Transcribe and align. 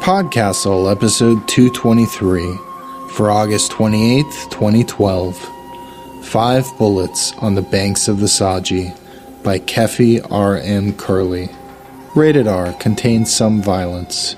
Podcastle, 0.00 0.90
episode 0.90 1.46
223, 1.46 2.56
for 3.10 3.30
August 3.30 3.70
28th, 3.72 4.50
2012. 4.50 5.36
Five 6.24 6.66
Bullets 6.78 7.32
on 7.36 7.54
the 7.54 7.60
Banks 7.60 8.08
of 8.08 8.18
the 8.18 8.26
Sadji 8.26 8.96
by 9.42 9.58
Keffy 9.58 10.26
R. 10.30 10.56
M. 10.56 10.94
Kehrli. 10.94 11.54
Rated 12.16 12.48
R 12.48 12.72
contains 12.72 13.30
some 13.30 13.60
violence. 13.60 14.36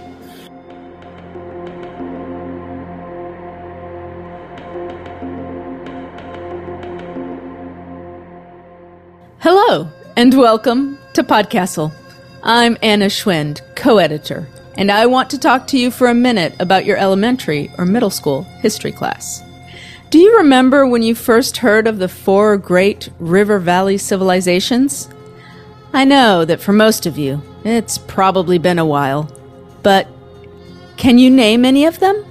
Hello, 9.38 9.88
and 10.16 10.34
welcome 10.34 10.98
to 11.12 11.22
Podcastle. 11.22 11.92
I'm 12.42 12.76
Anna 12.82 13.06
Schwind, 13.06 13.60
co 13.76 13.98
editor, 13.98 14.48
and 14.76 14.90
I 14.90 15.06
want 15.06 15.30
to 15.30 15.38
talk 15.38 15.66
to 15.68 15.78
you 15.78 15.90
for 15.90 16.06
a 16.08 16.14
minute 16.14 16.54
about 16.58 16.84
your 16.84 16.96
elementary 16.96 17.70
or 17.78 17.84
middle 17.84 18.10
school 18.10 18.42
history 18.60 18.92
class. 18.92 19.42
Do 20.10 20.18
you 20.18 20.36
remember 20.38 20.86
when 20.86 21.02
you 21.02 21.14
first 21.14 21.58
heard 21.58 21.86
of 21.86 21.98
the 21.98 22.08
four 22.08 22.56
great 22.56 23.08
river 23.18 23.58
valley 23.58 23.98
civilizations? 23.98 25.08
I 25.92 26.04
know 26.04 26.44
that 26.44 26.60
for 26.60 26.72
most 26.72 27.06
of 27.06 27.18
you, 27.18 27.42
it's 27.64 27.98
probably 27.98 28.58
been 28.58 28.78
a 28.78 28.86
while, 28.86 29.30
but 29.82 30.08
can 30.96 31.18
you 31.18 31.30
name 31.30 31.64
any 31.64 31.84
of 31.84 31.98
them? 31.98 32.24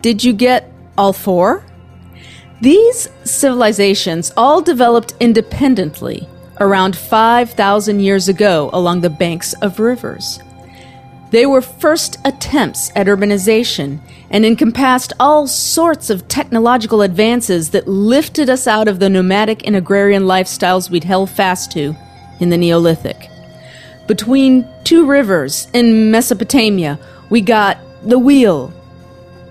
Did 0.00 0.24
you 0.24 0.32
get 0.32 0.72
all 0.96 1.12
four? 1.12 1.64
These 2.60 3.08
civilizations 3.24 4.32
all 4.36 4.60
developed 4.60 5.14
independently 5.20 6.28
around 6.60 6.96
5,000 6.96 8.00
years 8.00 8.28
ago 8.28 8.70
along 8.72 9.00
the 9.00 9.10
banks 9.10 9.54
of 9.54 9.80
rivers. 9.80 10.40
They 11.30 11.46
were 11.46 11.62
first 11.62 12.18
attempts 12.24 12.90
at 12.94 13.06
urbanization 13.06 14.00
and 14.30 14.44
encompassed 14.44 15.12
all 15.18 15.46
sorts 15.46 16.10
of 16.10 16.28
technological 16.28 17.02
advances 17.02 17.70
that 17.70 17.88
lifted 17.88 18.50
us 18.50 18.66
out 18.66 18.88
of 18.88 18.98
the 18.98 19.08
nomadic 19.08 19.66
and 19.66 19.76
agrarian 19.76 20.24
lifestyles 20.24 20.90
we'd 20.90 21.04
held 21.04 21.30
fast 21.30 21.72
to 21.72 21.96
in 22.40 22.50
the 22.50 22.58
Neolithic. 22.58 23.30
Between 24.06 24.68
two 24.82 25.06
rivers 25.06 25.68
in 25.72 26.10
Mesopotamia, 26.10 26.98
we 27.30 27.40
got 27.40 27.78
the 28.02 28.18
wheel, 28.18 28.72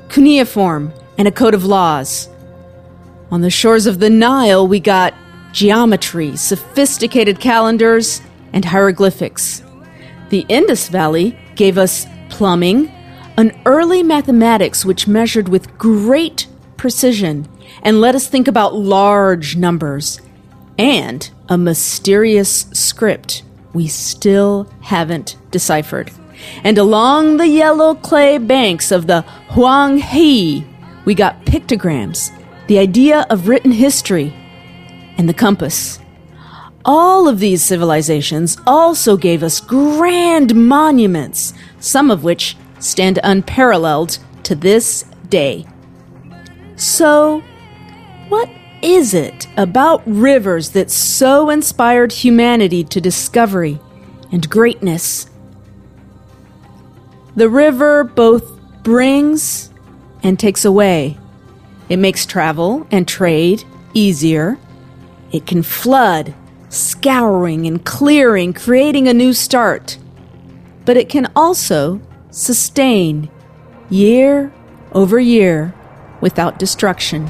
cuneiform, 0.09 0.91
and 1.17 1.27
a 1.27 1.31
code 1.31 1.53
of 1.53 1.63
laws. 1.65 2.27
On 3.31 3.41
the 3.41 3.49
shores 3.49 3.85
of 3.85 3.99
the 3.99 4.09
Nile, 4.09 4.67
we 4.67 4.79
got 4.81 5.13
geometry, 5.51 6.35
sophisticated 6.35 7.39
calendars, 7.39 8.21
and 8.53 8.65
hieroglyphics. 8.65 9.63
The 10.29 10.45
Indus 10.49 10.89
Valley 10.89 11.37
gave 11.55 11.77
us 11.77 12.05
plumbing, 12.29 12.91
an 13.37 13.59
early 13.65 14.03
mathematics 14.03 14.85
which 14.85 15.07
measured 15.07 15.49
with 15.49 15.77
great 15.77 16.47
precision 16.77 17.47
and 17.83 18.01
let 18.01 18.15
us 18.15 18.27
think 18.27 18.47
about 18.47 18.75
large 18.75 19.55
numbers, 19.55 20.19
and 20.77 21.29
a 21.47 21.57
mysterious 21.57 22.67
script 22.73 23.43
we 23.73 23.87
still 23.87 24.69
haven't 24.81 25.37
deciphered. 25.51 26.11
And 26.63 26.77
along 26.77 27.37
the 27.37 27.47
yellow 27.47 27.95
clay 27.95 28.37
banks 28.37 28.91
of 28.91 29.07
the 29.07 29.21
Huang 29.51 29.97
He, 29.97 30.65
we 31.05 31.13
got 31.13 31.45
pictograms 31.45 32.31
the 32.69 32.77
idea 32.77 33.25
of 33.31 33.47
written 33.47 33.71
history, 33.71 34.31
and 35.19 35.27
the 35.27 35.33
compass. 35.33 35.99
All 36.85 37.27
of 37.27 37.39
these 37.39 37.61
civilizations 37.61 38.57
also 38.65 39.17
gave 39.17 39.43
us 39.43 39.59
grand 39.59 40.55
monuments, 40.55 41.53
some 41.79 42.09
of 42.09 42.23
which 42.23 42.55
stand 42.79 43.19
unparalleled 43.21 44.17
to 44.43 44.55
this 44.55 45.03
day. 45.27 45.65
So, 46.77 47.41
what 48.29 48.49
is 48.81 49.13
it 49.13 49.45
about 49.57 50.01
rivers 50.05 50.69
that 50.69 50.89
so 50.89 51.49
inspired 51.49 52.13
humanity 52.13 52.85
to 52.85 53.01
discovery 53.01 53.77
and 54.31 54.49
greatness? 54.49 55.29
The 57.35 57.49
river 57.49 58.05
both 58.05 58.57
brings 58.83 59.69
and 60.23 60.39
takes 60.39 60.63
away. 60.63 61.17
It 61.89 61.97
makes 61.97 62.25
travel 62.25 62.87
and 62.89 63.05
trade 63.05 63.65
easier. 63.93 64.57
It 65.31 65.45
can 65.45 65.63
flood, 65.63 66.33
scouring 66.69 67.65
and 67.67 67.83
clearing, 67.83 68.53
creating 68.53 69.07
a 69.07 69.13
new 69.13 69.33
start. 69.33 69.97
But 70.85 70.97
it 70.97 71.09
can 71.09 71.31
also 71.35 72.01
sustain 72.31 73.29
year 73.89 74.51
over 74.91 75.19
year 75.19 75.73
without 76.21 76.59
destruction. 76.59 77.29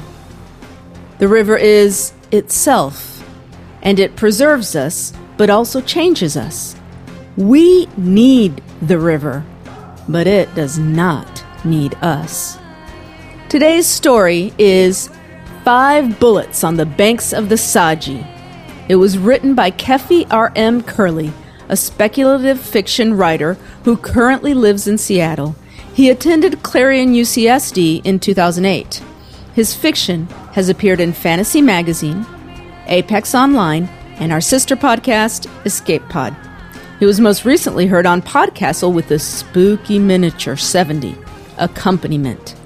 The 1.18 1.28
river 1.28 1.56
is 1.56 2.12
itself, 2.32 3.22
and 3.82 3.98
it 3.98 4.16
preserves 4.16 4.74
us, 4.74 5.12
but 5.36 5.50
also 5.50 5.80
changes 5.80 6.36
us. 6.36 6.76
We 7.36 7.86
need 7.96 8.62
the 8.82 8.98
river, 8.98 9.44
but 10.08 10.26
it 10.26 10.54
does 10.54 10.78
not 10.78 11.44
need 11.64 11.94
us. 11.96 12.58
Today's 13.48 13.86
story 13.86 14.52
is 14.58 15.10
Five 15.70 16.18
Bullets 16.18 16.64
on 16.64 16.74
the 16.74 16.84
Banks 16.84 17.32
of 17.32 17.48
the 17.48 17.54
Sadji. 17.54 18.26
It 18.88 18.96
was 18.96 19.16
written 19.16 19.54
by 19.54 19.70
Keffy 19.70 20.26
R.M. 20.28 20.82
Kehrli, 20.82 21.32
a 21.68 21.76
speculative 21.76 22.60
fiction 22.60 23.16
writer 23.16 23.54
who 23.84 23.96
currently 23.96 24.52
lives 24.52 24.88
in 24.88 24.98
Seattle. 24.98 25.54
He 25.94 26.10
attended 26.10 26.64
Clarion 26.64 27.12
UCSD 27.12 28.04
in 28.04 28.18
2008. 28.18 29.00
His 29.54 29.72
fiction 29.72 30.26
has 30.54 30.68
appeared 30.68 30.98
in 30.98 31.12
Fantasy 31.12 31.62
Magazine, 31.62 32.26
Apex 32.88 33.32
Online, 33.32 33.84
and 34.18 34.32
our 34.32 34.40
sister 34.40 34.74
podcast, 34.74 35.48
Escape 35.64 36.02
Pod. 36.08 36.34
He 36.98 37.06
was 37.06 37.20
most 37.20 37.44
recently 37.44 37.86
heard 37.86 38.06
on 38.06 38.22
Podcastle 38.22 38.92
with 38.92 39.06
the 39.06 39.20
spooky 39.20 40.00
miniature 40.00 40.56
70, 40.56 41.16
accompaniment. 41.58 42.56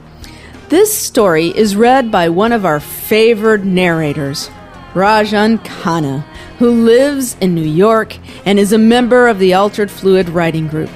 This 0.69 0.97
story 0.97 1.48
is 1.48 1.76
read 1.76 2.10
by 2.10 2.30
one 2.30 2.50
of 2.52 2.64
our 2.64 2.80
favored 2.80 3.66
narrators, 3.66 4.48
Rajan 4.94 5.58
Khanna, 5.58 6.22
who 6.58 6.70
lives 6.84 7.36
in 7.41 7.54
New 7.54 7.62
York 7.62 8.16
and 8.47 8.58
is 8.58 8.72
a 8.72 8.78
member 8.78 9.28
of 9.28 9.38
the 9.38 9.52
Altered 9.54 9.91
Fluid 9.91 10.30
Writing 10.30 10.66
Group. 10.69 10.91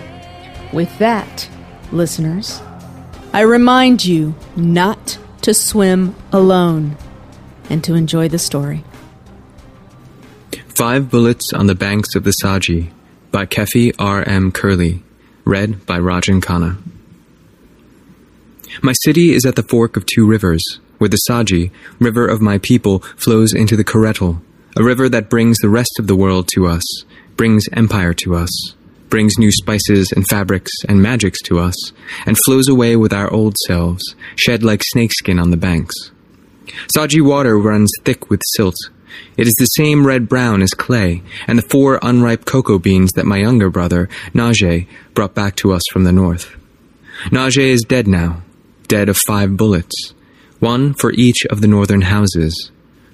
With 0.72 0.98
that, 0.98 1.48
listeners, 1.92 2.62
I 3.34 3.42
remind 3.42 4.04
you 4.04 4.34
not 4.56 5.18
to 5.42 5.52
swim 5.52 6.14
alone 6.32 6.96
and 7.68 7.84
to 7.84 7.94
enjoy 7.94 8.28
the 8.28 8.38
story. 8.38 8.84
Five 10.68 11.10
Bullets 11.10 11.52
on 11.52 11.66
the 11.66 11.74
Banks 11.74 12.14
of 12.14 12.24
the 12.24 12.32
Sadji 12.42 12.90
by 13.30 13.44
Keffy 13.44 13.94
R. 13.98 14.22
M. 14.22 14.50
Kehrli, 14.50 15.02
read 15.44 15.84
by 15.84 15.98
Rajan 15.98 16.40
Khanna. 16.40 16.78
My 18.82 18.92
city 18.92 19.32
is 19.32 19.44
at 19.44 19.56
the 19.56 19.62
fork 19.62 19.96
of 19.96 20.06
two 20.06 20.26
rivers, 20.26 20.62
where 20.98 21.08
the 21.08 21.20
Sadji, 21.28 21.70
river 21.98 22.26
of 22.26 22.40
my 22.40 22.58
people, 22.58 23.00
flows 23.16 23.52
into 23.52 23.76
the 23.76 23.84
Koretl, 23.84 24.40
a 24.76 24.84
river 24.84 25.08
that 25.08 25.28
brings 25.28 25.58
the 25.58 25.68
rest 25.68 25.98
of 25.98 26.06
the 26.06 26.14
world 26.14 26.48
to 26.54 26.66
us, 26.66 26.84
brings 27.36 27.66
empire 27.72 28.14
to 28.14 28.36
us, 28.36 28.74
brings 29.08 29.38
new 29.38 29.50
spices 29.50 30.12
and 30.12 30.28
fabrics 30.28 30.70
and 30.88 31.02
magics 31.02 31.42
to 31.42 31.58
us, 31.58 31.92
and 32.24 32.38
flows 32.44 32.68
away 32.68 32.94
with 32.94 33.12
our 33.12 33.32
old 33.32 33.56
selves, 33.66 34.14
shed 34.36 34.62
like 34.62 34.82
snakeskin 34.84 35.40
on 35.40 35.50
the 35.50 35.56
banks. 35.56 36.12
Sadji 36.94 37.20
water 37.20 37.58
runs 37.58 37.90
thick 38.04 38.30
with 38.30 38.42
silt. 38.54 38.76
It 39.36 39.48
is 39.48 39.54
the 39.58 39.64
same 39.64 40.06
red 40.06 40.28
brown 40.28 40.62
as 40.62 40.70
clay, 40.70 41.22
and 41.48 41.58
the 41.58 41.68
four 41.68 41.98
unripe 42.02 42.44
cocoa 42.44 42.78
beans 42.78 43.12
that 43.12 43.26
my 43.26 43.38
younger 43.38 43.70
brother, 43.70 44.08
Najee, 44.34 44.86
brought 45.14 45.34
back 45.34 45.56
to 45.56 45.72
us 45.72 45.82
from 45.92 46.04
the 46.04 46.12
north. 46.12 46.54
Najee 47.30 47.70
is 47.70 47.82
dead 47.82 48.06
now, 48.06 48.42
dead 48.88 49.08
of 49.08 49.16
five 49.16 49.56
bullets, 49.56 50.14
one 50.58 50.94
for 50.94 51.12
each 51.12 51.46
of 51.46 51.60
the 51.60 51.68
northern 51.68 52.02
houses, 52.02 52.70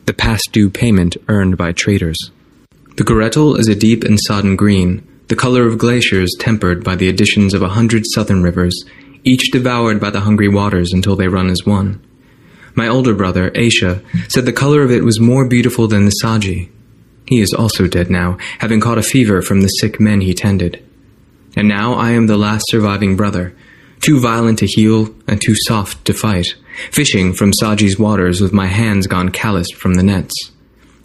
the 0.06 0.14
past 0.14 0.50
due 0.52 0.70
payment 0.70 1.16
earned 1.28 1.56
by 1.56 1.72
traders. 1.72 2.16
The 2.96 3.04
Koretl 3.04 3.58
is 3.58 3.68
a 3.68 3.74
deep 3.74 4.04
and 4.04 4.18
sodden 4.26 4.56
green, 4.56 5.06
the 5.28 5.36
color 5.36 5.66
of 5.66 5.78
glaciers 5.78 6.30
tempered 6.38 6.84
by 6.84 6.94
the 6.94 7.08
additions 7.08 7.54
of 7.54 7.62
a 7.62 7.70
hundred 7.70 8.04
southern 8.06 8.42
rivers, 8.42 8.84
each 9.24 9.50
devoured 9.50 10.00
by 10.00 10.10
the 10.10 10.20
hungry 10.20 10.48
waters 10.48 10.92
until 10.92 11.16
they 11.16 11.28
run 11.28 11.50
as 11.50 11.66
one. 11.66 12.00
My 12.74 12.88
older 12.88 13.14
brother, 13.14 13.50
Aisha, 13.50 14.04
said 14.30 14.46
the 14.46 14.52
color 14.52 14.82
of 14.82 14.90
it 14.90 15.04
was 15.04 15.20
more 15.20 15.48
beautiful 15.48 15.88
than 15.88 16.04
the 16.04 16.14
Sadji. 16.22 16.70
He 17.26 17.40
is 17.40 17.54
also 17.54 17.86
dead 17.86 18.10
now, 18.10 18.36
having 18.58 18.80
caught 18.80 18.98
a 18.98 19.02
fever 19.02 19.40
from 19.40 19.62
the 19.62 19.68
sick 19.68 19.98
men 19.98 20.20
he 20.20 20.34
tended. 20.34 20.84
And 21.56 21.68
now 21.68 21.94
I 21.94 22.10
am 22.10 22.26
the 22.26 22.36
last 22.36 22.64
surviving 22.68 23.16
brother, 23.16 23.56
too 24.04 24.20
violent 24.20 24.58
to 24.58 24.66
heal 24.66 25.08
and 25.26 25.40
too 25.40 25.54
soft 25.66 26.04
to 26.04 26.12
fight, 26.12 26.54
fishing 26.90 27.32
from 27.32 27.52
Sadji's 27.52 27.98
waters 27.98 28.40
with 28.40 28.52
my 28.52 28.66
hands 28.66 29.06
gone 29.06 29.30
calloused 29.30 29.74
from 29.76 29.94
the 29.94 30.02
nets. 30.02 30.52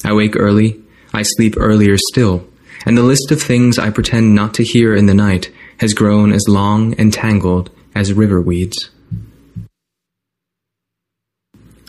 I 0.03 0.13
wake 0.13 0.35
early, 0.35 0.81
I 1.13 1.21
sleep 1.23 1.55
earlier 1.57 1.95
still, 1.97 2.45
and 2.85 2.97
the 2.97 3.03
list 3.03 3.31
of 3.31 3.41
things 3.41 3.79
I 3.79 3.89
pretend 3.89 4.35
not 4.35 4.53
to 4.55 4.63
hear 4.63 4.95
in 4.95 5.05
the 5.05 5.13
night 5.13 5.49
has 5.79 5.93
grown 5.93 6.33
as 6.33 6.43
long 6.49 6.93
and 6.95 7.13
tangled 7.13 7.69
as 7.95 8.11
river 8.11 8.41
weeds. 8.41 8.89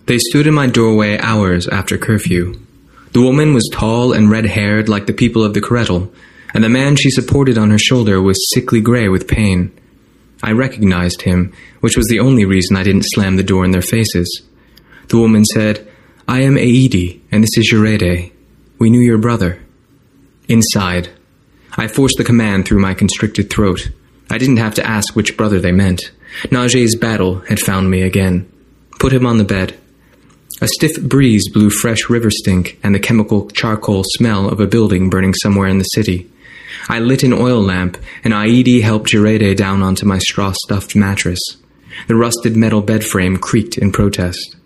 They 0.06 0.18
stood 0.18 0.46
in 0.46 0.54
my 0.54 0.66
doorway 0.66 1.18
hours 1.18 1.66
after 1.68 1.98
curfew. 1.98 2.58
The 3.12 3.20
woman 3.20 3.52
was 3.52 3.68
tall 3.72 4.12
and 4.12 4.30
red 4.30 4.46
haired 4.46 4.88
like 4.88 5.06
the 5.06 5.12
people 5.12 5.42
of 5.42 5.54
the 5.54 5.60
Corettle, 5.60 6.12
and 6.54 6.62
the 6.62 6.68
man 6.68 6.94
she 6.94 7.10
supported 7.10 7.58
on 7.58 7.70
her 7.70 7.78
shoulder 7.78 8.22
was 8.22 8.48
sickly 8.54 8.80
gray 8.80 9.08
with 9.08 9.28
pain. 9.28 9.72
I 10.42 10.52
recognized 10.52 11.22
him, 11.22 11.52
which 11.80 11.96
was 11.96 12.06
the 12.08 12.20
only 12.20 12.44
reason 12.44 12.76
I 12.76 12.82
didn't 12.82 13.04
slam 13.04 13.36
the 13.36 13.42
door 13.42 13.64
in 13.64 13.70
their 13.70 13.82
faces. 13.82 14.42
The 15.08 15.18
woman 15.18 15.44
said, 15.44 15.86
I 16.26 16.42
am 16.42 16.56
Aedi, 16.56 17.20
and 17.30 17.42
this 17.42 17.56
is 17.56 17.70
Jarede. 17.72 18.32
We 18.78 18.90
knew 18.90 19.00
your 19.00 19.18
brother. 19.18 19.60
Inside. 20.48 21.10
I 21.76 21.88
forced 21.88 22.16
the 22.16 22.24
command 22.24 22.66
through 22.66 22.80
my 22.80 22.94
constricted 22.94 23.50
throat. 23.50 23.90
I 24.30 24.38
didn't 24.38 24.58
have 24.58 24.74
to 24.76 24.86
ask 24.86 25.14
which 25.14 25.36
brother 25.36 25.60
they 25.60 25.72
meant. 25.72 26.12
Najeh's 26.44 26.96
battle 26.96 27.40
had 27.40 27.60
found 27.60 27.90
me 27.90 28.02
again. 28.02 28.50
Put 28.98 29.12
him 29.12 29.26
on 29.26 29.38
the 29.38 29.44
bed. 29.44 29.76
A 30.62 30.68
stiff 30.68 31.00
breeze 31.02 31.50
blew 31.50 31.70
fresh 31.70 32.08
river 32.08 32.30
stink 32.30 32.78
and 32.82 32.94
the 32.94 33.00
chemical 33.00 33.48
charcoal 33.50 34.04
smell 34.04 34.48
of 34.48 34.60
a 34.60 34.66
building 34.66 35.10
burning 35.10 35.34
somewhere 35.34 35.68
in 35.68 35.78
the 35.78 35.84
city. 35.84 36.30
I 36.88 36.98
lit 36.98 37.22
an 37.22 37.32
oil 37.32 37.60
lamp, 37.60 37.96
and 38.24 38.32
Aedi 38.32 38.80
helped 38.82 39.10
Jarede 39.10 39.56
down 39.56 39.82
onto 39.82 40.06
my 40.06 40.18
straw-stuffed 40.18 40.94
mattress. 40.96 41.40
The 42.08 42.16
rusted 42.16 42.56
metal 42.56 42.82
bed 42.82 43.04
frame 43.04 43.36
creaked 43.36 43.78
in 43.78 43.92
protest. 43.92 44.56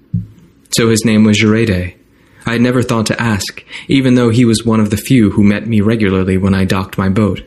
So 0.71 0.91
his 0.91 1.05
name 1.05 1.25
was 1.25 1.39
Jarede. 1.39 1.95
I 2.47 2.53
had 2.53 2.61
never 2.61 2.83
thought 2.83 3.07
to 3.07 3.21
ask, 3.21 3.65
even 3.89 4.15
though 4.15 4.31
he 4.31 4.45
was 4.45 4.65
one 4.65 4.81
of 4.81 4.91
the 4.91 4.97
few 4.97 5.31
who 5.31 5.43
met 5.43 5.67
me 5.67 5.81
regularly 5.81 6.37
when 6.37 6.55
I 6.55 6.65
docked 6.65 6.99
my 6.99 7.09
boat, 7.09 7.43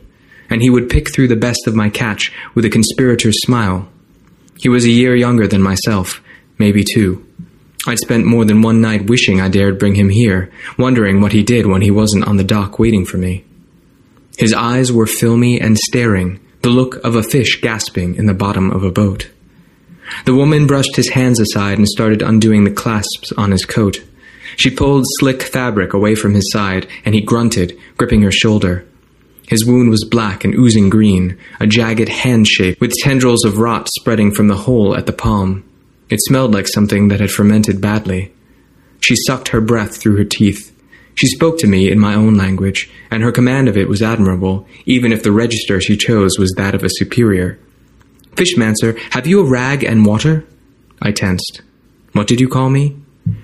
and 0.49 0.61
he 0.61 0.69
would 0.69 0.89
pick 0.89 1.13
through 1.13 1.27
the 1.27 1.35
best 1.35 1.67
of 1.67 1.75
my 1.75 1.89
catch 1.89 2.31
with 2.55 2.65
a 2.65 2.69
conspirator's 2.69 3.41
smile. 3.41 3.87
He 4.57 4.69
was 4.69 4.85
a 4.85 4.89
year 4.89 5.15
younger 5.15 5.47
than 5.47 5.61
myself, 5.61 6.21
maybe 6.57 6.83
two. 6.83 7.23
I'd 7.85 7.99
spent 7.99 8.25
more 8.25 8.43
than 8.43 8.61
one 8.61 8.81
night 8.81 9.07
wishing 9.07 9.39
I 9.39 9.49
dared 9.49 9.77
bring 9.77 9.95
him 9.95 10.09
here, 10.09 10.51
wondering 10.77 11.21
what 11.21 11.31
he 11.31 11.43
did 11.43 11.67
when 11.67 11.81
he 11.81 11.91
wasn't 11.91 12.27
on 12.27 12.37
the 12.37 12.43
dock 12.43 12.79
waiting 12.79 13.05
for 13.05 13.17
me. 13.17 13.45
His 14.37 14.53
eyes 14.53 14.91
were 14.91 15.07
filmy 15.07 15.59
and 15.59 15.77
staring, 15.77 16.39
the 16.61 16.69
look 16.69 16.95
of 17.03 17.15
a 17.15 17.23
fish 17.23 17.59
gasping 17.59 18.15
in 18.15 18.27
the 18.27 18.33
bottom 18.33 18.71
of 18.71 18.83
a 18.83 18.91
boat. 18.91 19.29
The 20.25 20.35
woman 20.35 20.67
brushed 20.67 20.95
his 20.95 21.09
hands 21.09 21.39
aside 21.39 21.77
and 21.77 21.87
started 21.87 22.21
undoing 22.21 22.63
the 22.63 22.71
clasps 22.71 23.31
on 23.33 23.51
his 23.51 23.65
coat. 23.65 24.03
She 24.55 24.69
pulled 24.69 25.05
slick 25.19 25.41
fabric 25.41 25.93
away 25.93 26.15
from 26.15 26.33
his 26.33 26.51
side, 26.51 26.87
and 27.03 27.13
he 27.13 27.21
grunted, 27.21 27.77
gripping 27.97 28.21
her 28.21 28.31
shoulder. 28.31 28.85
His 29.47 29.65
wound 29.65 29.89
was 29.89 30.03
black 30.03 30.43
and 30.43 30.53
oozing 30.53 30.89
green, 30.89 31.37
a 31.59 31.67
jagged 31.67 32.09
hand 32.09 32.47
shape 32.47 32.79
with 32.79 32.93
tendrils 32.93 33.43
of 33.43 33.57
rot 33.57 33.89
spreading 33.97 34.31
from 34.31 34.49
the 34.49 34.57
hole 34.57 34.95
at 34.95 35.05
the 35.05 35.13
palm. 35.13 35.63
It 36.09 36.19
smelled 36.21 36.53
like 36.53 36.67
something 36.67 37.07
that 37.07 37.21
had 37.21 37.31
fermented 37.31 37.81
badly. 37.81 38.31
She 38.99 39.15
sucked 39.15 39.49
her 39.49 39.61
breath 39.61 39.97
through 39.97 40.17
her 40.17 40.25
teeth. 40.25 40.73
She 41.17 41.25
spoke 41.25 41.57
to 41.59 41.67
me 41.67 41.89
in 41.89 41.97
my 41.97 42.13
own 42.13 42.35
language, 42.35 42.91
and 43.09 43.23
her 43.23 43.31
command 43.31 43.67
of 43.67 43.75
it 43.75 43.89
was 43.89 44.03
admirable, 44.03 44.67
even 44.85 45.11
if 45.11 45.23
the 45.23 45.31
register 45.31 45.81
she 45.81 45.97
chose 45.97 46.37
was 46.37 46.53
that 46.57 46.75
of 46.75 46.83
a 46.83 46.91
superior. 46.91 47.57
Fishmancer, 48.35 48.95
have 49.13 49.25
you 49.25 49.39
a 49.39 49.49
rag 49.49 49.83
and 49.83 50.05
water? 50.05 50.45
I 51.01 51.11
tensed. 51.11 51.63
What 52.11 52.27
did 52.27 52.39
you 52.39 52.47
call 52.47 52.69
me? 52.69 52.95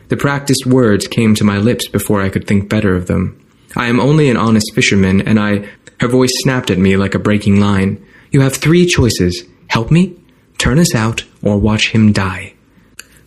The 0.10 0.18
practiced 0.18 0.68
words 0.68 1.08
came 1.08 1.34
to 1.34 1.44
my 1.44 1.58
lips 1.58 1.88
before 1.88 2.22
I 2.22 2.30
could 2.30 2.46
think 2.46 2.70
better 2.70 2.96
of 2.96 3.08
them. 3.08 3.44
I 3.76 3.88
am 3.88 4.00
only 4.00 4.30
an 4.30 4.38
honest 4.38 4.72
fisherman, 4.76 5.22
and 5.22 5.40
I. 5.40 5.68
Her 6.00 6.08
voice 6.08 6.32
snapped 6.44 6.70
at 6.70 6.78
me 6.78 6.96
like 6.96 7.16
a 7.16 7.20
breaking 7.20 7.60
line. 7.60 8.06
You 8.30 8.42
have 8.42 8.56
three 8.56 8.86
choices 8.86 9.46
help 9.68 9.90
me, 9.90 10.16
turn 10.60 10.78
us 10.78 10.94
out, 10.94 11.24
or 11.42 11.58
watch 11.58 11.90
him 11.90 12.12
die. 12.12 12.54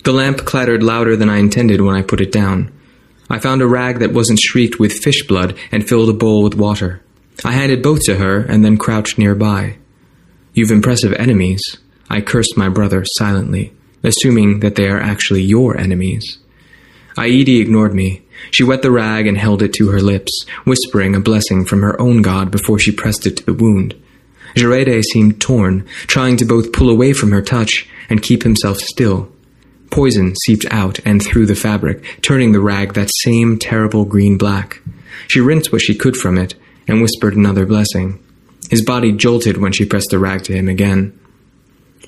The 0.05 0.13
lamp 0.13 0.45
clattered 0.45 0.85
louder 0.85 1.17
than 1.17 1.29
I 1.29 1.39
intended 1.39 1.81
when 1.81 1.97
I 1.97 2.03
put 2.03 2.21
it 2.21 2.31
down. 2.31 2.71
I 3.29 3.39
found 3.39 3.61
a 3.61 3.67
rag 3.67 3.99
that 3.99 4.13
wasn't 4.13 4.39
streaked 4.39 4.79
with 4.79 5.03
fish 5.03 5.27
blood 5.27 5.57
and 5.73 5.87
filled 5.87 6.09
a 6.09 6.13
bowl 6.13 6.43
with 6.43 6.55
water. 6.55 7.03
I 7.45 7.53
handed 7.53 7.83
both 7.83 8.03
to 8.05 8.17
her 8.17 8.41
and 8.41 8.65
then 8.65 8.79
crouched 8.79 9.19
nearby. 9.19 9.79
You've 10.55 10.71
impressive 10.71 11.13
enemies. 11.15 11.61
I 12.09 12.21
cursed 12.21 12.57
my 12.57 12.69
brother 12.69 13.05
silently, 13.05 13.73
assuming 14.03 14.61
that 14.61 14.77
they 14.77 14.89
are 14.89 15.01
actually 15.01 15.43
your 15.43 15.77
enemies. 15.77 16.39
Aedi 17.19 17.61
ignored 17.61 17.95
me. 17.95 18.23
She 18.51 18.63
wet 18.63 18.83
the 18.83 18.91
rag 18.91 19.27
and 19.27 19.37
held 19.37 19.63
it 19.63 19.73
to 19.75 19.89
her 19.91 20.01
lips, 20.01 20.45
whispering 20.65 21.15
a 21.15 21.21
blessing 21.21 21.65
from 21.65 21.83
her 21.83 22.01
own 22.01 22.23
god 22.23 22.51
before 22.51 22.79
she 22.79 22.93
pressed 22.93 23.27
it 23.27 23.39
to 23.39 23.45
the 23.45 23.55
wound. 23.55 23.95
Jarede 24.55 25.03
seemed 25.03 25.41
torn, 25.41 25.87
trying 26.07 26.37
to 26.39 26.45
both 26.45 26.73
pull 26.73 26.89
away 26.89 27.13
from 27.13 27.31
her 27.33 27.43
touch 27.43 27.89
and 28.09 28.23
keep 28.23 28.43
himself 28.43 28.79
still. 28.79 29.31
Poison 29.91 30.35
seeped 30.45 30.67
out 30.71 30.99
and 31.05 31.23
through 31.23 31.47
the 31.47 31.55
fabric, 31.55 32.21
turning 32.23 32.53
the 32.53 32.61
rag 32.61 32.95
that 32.95 33.11
same 33.23 33.59
terrible 33.59 34.05
green 34.05 34.37
black. 34.37 34.81
She 35.29 35.41
rinsed 35.41 35.73
what 35.73 35.83
she 35.83 35.95
could 35.95 36.17
from 36.17 36.39
it 36.39 36.55
and 36.87 37.01
whispered 37.01 37.37
another 37.37 37.67
blessing. 37.67 38.23
His 38.71 38.85
body 38.85 39.13
jolted 39.13 39.59
when 39.59 39.73
she 39.73 39.85
pressed 39.85 40.11
the 40.11 40.19
rag 40.19 40.43
to 40.45 40.55
him 40.55 40.69
again. 40.69 41.19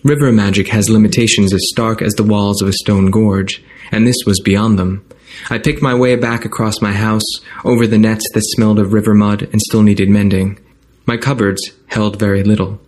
River 0.04 0.30
magic 0.30 0.68
has 0.68 0.90
limitations 0.90 1.52
as 1.52 1.68
stark 1.70 2.02
as 2.02 2.14
the 2.14 2.22
walls 2.22 2.62
of 2.62 2.68
a 2.68 2.72
stone 2.72 3.10
gorge, 3.10 3.62
and 3.90 4.06
this 4.06 4.24
was 4.26 4.40
beyond 4.40 4.78
them. 4.78 5.04
I 5.50 5.58
picked 5.58 5.82
my 5.82 5.94
way 5.94 6.16
back 6.16 6.44
across 6.44 6.80
my 6.80 6.92
house, 6.92 7.24
over 7.64 7.86
the 7.86 7.98
nets 7.98 8.24
that 8.34 8.42
smelled 8.42 8.78
of 8.78 8.92
river 8.92 9.14
mud 9.14 9.42
and 9.42 9.60
still 9.60 9.82
needed 9.82 10.08
mending. 10.08 10.58
My 11.06 11.16
cupboards 11.16 11.72
held 11.86 12.18
very 12.18 12.42
little 12.44 12.80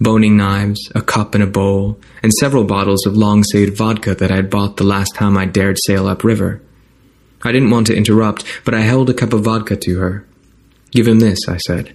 boning 0.00 0.36
knives, 0.36 0.80
a 0.94 1.02
cup 1.02 1.34
and 1.34 1.42
a 1.42 1.46
bowl, 1.46 1.98
and 2.22 2.32
several 2.32 2.64
bottles 2.64 3.06
of 3.06 3.16
long 3.16 3.44
saved 3.44 3.76
vodka 3.76 4.14
that 4.14 4.30
I 4.30 4.36
had 4.36 4.50
bought 4.50 4.76
the 4.76 4.84
last 4.84 5.14
time 5.14 5.36
I 5.36 5.46
dared 5.46 5.78
sail 5.86 6.06
upriver. 6.06 6.60
I 7.42 7.52
didn't 7.52 7.70
want 7.70 7.86
to 7.88 7.96
interrupt, 7.96 8.44
but 8.64 8.74
I 8.74 8.80
held 8.80 9.10
a 9.10 9.14
cup 9.14 9.32
of 9.32 9.42
vodka 9.42 9.76
to 9.76 9.98
her. 9.98 10.26
Give 10.90 11.06
him 11.06 11.20
this, 11.20 11.40
I 11.48 11.58
said. 11.58 11.94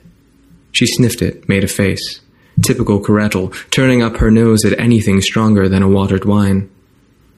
She 0.72 0.86
sniffed 0.86 1.22
it, 1.22 1.50
made 1.50 1.64
a 1.64 1.68
face. 1.68 2.22
Typical 2.62 3.02
Corettle, 3.02 3.56
turning 3.72 4.04
up 4.04 4.18
her 4.18 4.30
nose 4.30 4.66
at 4.66 4.78
anything 4.80 5.22
stronger 5.22 5.68
than 5.70 5.82
a 5.82 5.90
watered 5.90 6.26
wine. 6.26 6.70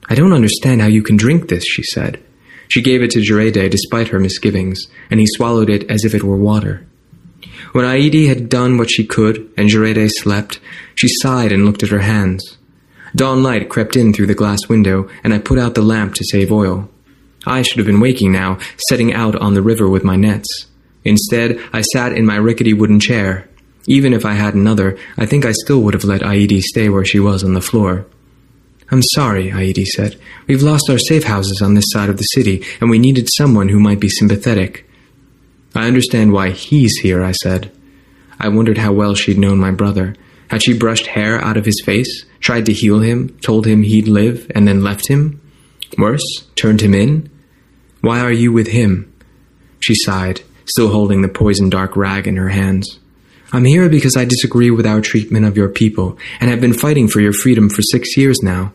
I 0.08 0.14
don't 0.14 0.32
understand 0.32 0.80
how 0.80 0.88
you 0.88 1.02
can 1.02 1.16
drink 1.16 1.48
this, 1.48 1.64
she 1.64 1.82
said. 1.84 2.22
She 2.68 2.82
gave 2.82 3.02
it 3.02 3.10
to 3.12 3.20
Jarede 3.20 3.70
despite 3.70 4.08
her 4.08 4.18
misgivings, 4.18 4.80
and 5.10 5.20
he 5.20 5.26
swallowed 5.26 5.70
it 5.70 5.88
as 5.90 6.04
if 6.04 6.14
it 6.14 6.24
were 6.24 6.36
water. 6.36 6.86
When 7.72 7.84
Aedi 7.84 8.28
had 8.28 8.48
done 8.48 8.76
what 8.76 8.90
she 8.90 9.04
could 9.04 9.50
and 9.56 9.68
Jarede 9.68 10.08
slept, 10.10 10.60
she 10.94 11.08
sighed 11.08 11.52
and 11.52 11.64
looked 11.64 11.82
at 11.82 11.88
her 11.88 12.00
hands. 12.00 12.58
Dawn 13.14 13.42
light 13.42 13.68
crept 13.68 13.96
in 13.96 14.12
through 14.12 14.26
the 14.26 14.34
glass 14.34 14.68
window, 14.68 15.08
and 15.24 15.34
I 15.34 15.38
put 15.38 15.58
out 15.58 15.74
the 15.74 15.82
lamp 15.82 16.14
to 16.14 16.24
save 16.24 16.52
oil. 16.52 16.88
I 17.46 17.62
should 17.62 17.78
have 17.78 17.86
been 17.86 18.00
waking 18.00 18.32
now, 18.32 18.58
setting 18.88 19.12
out 19.12 19.34
on 19.36 19.54
the 19.54 19.62
river 19.62 19.88
with 19.88 20.04
my 20.04 20.16
nets. 20.16 20.66
Instead, 21.04 21.58
I 21.72 21.80
sat 21.80 22.12
in 22.12 22.24
my 22.24 22.36
rickety 22.36 22.72
wooden 22.72 23.00
chair. 23.00 23.48
Even 23.86 24.12
if 24.12 24.24
I 24.24 24.34
had 24.34 24.54
another, 24.54 24.96
I 25.16 25.26
think 25.26 25.44
I 25.44 25.52
still 25.52 25.80
would 25.82 25.94
have 25.94 26.04
let 26.04 26.22
Aedi 26.22 26.60
stay 26.60 26.88
where 26.88 27.04
she 27.04 27.18
was 27.18 27.42
on 27.42 27.54
the 27.54 27.60
floor. 27.60 28.06
I'm 28.90 29.02
sorry, 29.14 29.50
Aedi 29.50 29.84
said. 29.86 30.20
We've 30.46 30.62
lost 30.62 30.88
our 30.88 30.98
safe 30.98 31.24
houses 31.24 31.60
on 31.62 31.74
this 31.74 31.86
side 31.88 32.10
of 32.10 32.18
the 32.18 32.22
city, 32.22 32.64
and 32.80 32.90
we 32.90 32.98
needed 32.98 33.28
someone 33.36 33.70
who 33.70 33.80
might 33.80 33.98
be 33.98 34.08
sympathetic. 34.08 34.86
I 35.74 35.86
understand 35.86 36.32
why 36.32 36.50
he's 36.50 36.98
here, 36.98 37.22
I 37.22 37.32
said. 37.32 37.72
I 38.38 38.48
wondered 38.48 38.78
how 38.78 38.92
well 38.92 39.14
she'd 39.14 39.38
known 39.38 39.58
my 39.58 39.70
brother. 39.70 40.14
Had 40.48 40.62
she 40.62 40.76
brushed 40.76 41.06
hair 41.06 41.42
out 41.42 41.56
of 41.56 41.64
his 41.64 41.82
face, 41.84 42.26
tried 42.40 42.66
to 42.66 42.72
heal 42.72 43.00
him, 43.00 43.30
told 43.40 43.66
him 43.66 43.82
he'd 43.82 44.08
live, 44.08 44.50
and 44.54 44.68
then 44.68 44.82
left 44.82 45.08
him? 45.08 45.40
Worse, 45.96 46.46
turned 46.56 46.82
him 46.82 46.94
in? 46.94 47.30
Why 48.02 48.20
are 48.20 48.32
you 48.32 48.52
with 48.52 48.68
him? 48.68 49.12
She 49.80 49.94
sighed, 49.94 50.42
still 50.66 50.90
holding 50.90 51.22
the 51.22 51.28
poison 51.28 51.70
dark 51.70 51.96
rag 51.96 52.26
in 52.26 52.36
her 52.36 52.50
hands. 52.50 52.98
I'm 53.52 53.64
here 53.64 53.88
because 53.88 54.16
I 54.16 54.24
disagree 54.24 54.70
with 54.70 54.86
our 54.86 55.00
treatment 55.00 55.46
of 55.46 55.56
your 55.56 55.68
people, 55.68 56.18
and 56.40 56.50
have 56.50 56.60
been 56.60 56.72
fighting 56.72 57.08
for 57.08 57.20
your 57.20 57.32
freedom 57.32 57.68
for 57.70 57.82
six 57.82 58.16
years 58.16 58.42
now. 58.42 58.72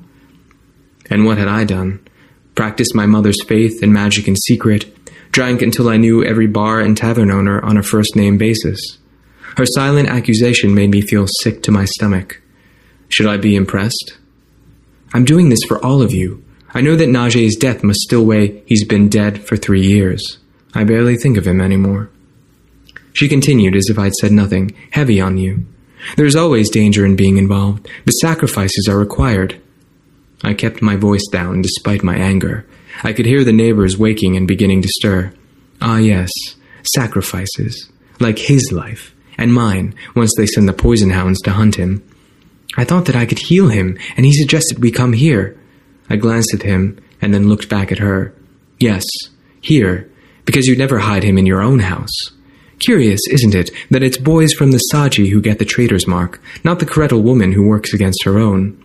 And 1.09 1.25
what 1.25 1.37
had 1.37 1.47
I 1.47 1.63
done? 1.63 2.05
Practiced 2.55 2.95
my 2.95 3.05
mother's 3.05 3.43
faith 3.47 3.83
and 3.83 3.93
magic 3.93 4.27
in 4.27 4.35
secret, 4.35 4.96
drank 5.37 5.61
until 5.61 5.87
I 5.87 5.97
knew 5.97 6.25
every 6.25 6.47
bar 6.47 6.79
and 6.79 6.97
tavern 6.97 7.29
owner 7.29 7.63
on 7.63 7.77
a 7.77 7.83
first 7.83 8.15
name 8.15 8.39
basis. 8.39 8.97
Her 9.55 9.67
silent 9.67 10.09
accusation 10.09 10.73
made 10.73 10.89
me 10.89 11.01
feel 11.01 11.27
sick 11.41 11.61
to 11.61 11.71
my 11.71 11.85
stomach. 11.85 12.41
Should 13.09 13.27
I 13.27 13.37
be 13.37 13.55
impressed? 13.55 14.17
I'm 15.13 15.25
doing 15.25 15.49
this 15.49 15.61
for 15.67 15.77
all 15.85 16.01
of 16.01 16.11
you. 16.11 16.43
I 16.73 16.81
know 16.81 16.95
that 16.95 17.09
Najeh's 17.09 17.55
death 17.55 17.83
must 17.83 17.99
still 17.99 18.25
weigh 18.25 18.63
he's 18.65 18.83
been 18.83 19.09
dead 19.09 19.43
for 19.43 19.57
three 19.57 19.85
years. 19.85 20.39
I 20.73 20.83
barely 20.85 21.17
think 21.17 21.37
of 21.37 21.45
him 21.45 21.61
anymore. 21.61 22.09
She 23.13 23.29
continued 23.29 23.75
as 23.75 23.91
if 23.91 23.99
I'd 23.99 24.15
said 24.15 24.31
nothing, 24.31 24.75
heavy 24.89 25.21
on 25.21 25.37
you. 25.37 25.67
There's 26.15 26.35
always 26.35 26.71
danger 26.71 27.05
in 27.05 27.15
being 27.15 27.37
involved, 27.37 27.87
but 28.05 28.13
sacrifices 28.13 28.87
are 28.89 28.97
required. 28.97 29.61
I 30.43 30.55
kept 30.55 30.81
my 30.81 30.95
voice 30.95 31.27
down 31.31 31.61
despite 31.61 32.01
my 32.01 32.15
anger. 32.15 32.65
I 33.03 33.13
could 33.13 33.25
hear 33.25 33.43
the 33.43 33.53
neighbors 33.53 33.97
waking 33.97 34.35
and 34.35 34.47
beginning 34.47 34.81
to 34.81 34.87
stir. 34.89 35.33
Ah, 35.81 35.97
yes, 35.97 36.31
sacrifices. 36.83 37.89
like 38.19 38.39
his 38.39 38.71
life, 38.71 39.13
and 39.37 39.53
mine, 39.53 39.93
once 40.15 40.33
they 40.35 40.47
send 40.47 40.67
the 40.67 40.73
poison 40.73 41.11
hounds 41.11 41.39
to 41.41 41.51
hunt 41.51 41.75
him. 41.75 42.03
I 42.75 42.83
thought 42.83 43.05
that 43.05 43.15
I 43.15 43.27
could 43.27 43.39
heal 43.39 43.69
him, 43.69 43.97
and 44.15 44.25
he 44.25 44.33
suggested 44.33 44.79
we 44.79 44.89
come 44.91 45.13
here. 45.13 45.55
I 46.09 46.15
glanced 46.15 46.53
at 46.53 46.63
him, 46.63 46.99
and 47.21 47.33
then 47.33 47.47
looked 47.47 47.69
back 47.69 47.91
at 47.91 47.99
her. 47.99 48.33
Yes, 48.79 49.03
here, 49.61 50.09
because 50.45 50.65
you'd 50.65 50.79
never 50.79 50.97
hide 50.99 51.23
him 51.23 51.37
in 51.37 51.45
your 51.45 51.61
own 51.61 51.79
house. 51.79 52.31
Curious, 52.79 53.21
isn't 53.29 53.55
it, 53.55 53.71
that 53.89 54.03
it's 54.03 54.17
boys 54.17 54.53
from 54.53 54.71
the 54.71 54.81
Sadji 54.91 55.29
who 55.29 55.41
get 55.41 55.59
the 55.59 55.65
traitor's 55.65 56.07
mark, 56.07 56.41
not 56.63 56.79
the 56.79 56.85
Korettal 56.85 57.23
woman 57.23 57.51
who 57.51 57.67
works 57.67 57.93
against 57.93 58.23
her 58.23 58.37
own. 58.37 58.83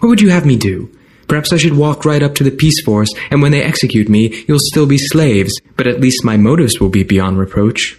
What 0.00 0.08
would 0.08 0.20
you 0.20 0.30
have 0.30 0.46
me 0.46 0.56
do? 0.56 0.90
Perhaps 1.30 1.52
I 1.52 1.58
should 1.58 1.76
walk 1.76 2.04
right 2.04 2.24
up 2.24 2.34
to 2.34 2.42
the 2.42 2.50
peace 2.50 2.82
force, 2.82 3.14
and 3.30 3.40
when 3.40 3.52
they 3.52 3.62
execute 3.62 4.08
me, 4.08 4.44
you'll 4.48 4.58
still 4.58 4.84
be 4.84 4.98
slaves, 4.98 5.52
but 5.76 5.86
at 5.86 6.00
least 6.00 6.24
my 6.24 6.36
motives 6.36 6.80
will 6.80 6.88
be 6.88 7.04
beyond 7.04 7.38
reproach. 7.38 7.96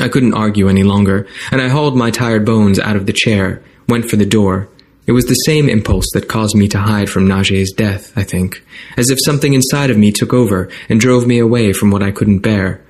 I 0.00 0.08
couldn't 0.08 0.34
argue 0.34 0.68
any 0.68 0.82
longer, 0.82 1.28
and 1.52 1.62
I 1.62 1.68
hauled 1.68 1.96
my 1.96 2.10
tired 2.10 2.44
bones 2.44 2.80
out 2.80 2.96
of 2.96 3.06
the 3.06 3.12
chair, 3.12 3.62
went 3.86 4.10
for 4.10 4.16
the 4.16 4.26
door. 4.26 4.68
It 5.06 5.12
was 5.12 5.26
the 5.26 5.34
same 5.34 5.68
impulse 5.68 6.06
that 6.12 6.28
caused 6.28 6.56
me 6.56 6.66
to 6.70 6.78
hide 6.80 7.08
from 7.08 7.28
Naje's 7.28 7.70
death, 7.70 8.12
I 8.16 8.24
think, 8.24 8.64
as 8.96 9.10
if 9.10 9.20
something 9.24 9.54
inside 9.54 9.90
of 9.90 9.96
me 9.96 10.10
took 10.10 10.32
over 10.34 10.68
and 10.88 10.98
drove 10.98 11.24
me 11.24 11.38
away 11.38 11.72
from 11.72 11.92
what 11.92 12.02
I 12.02 12.10
couldn't 12.10 12.40
bear. 12.40 12.84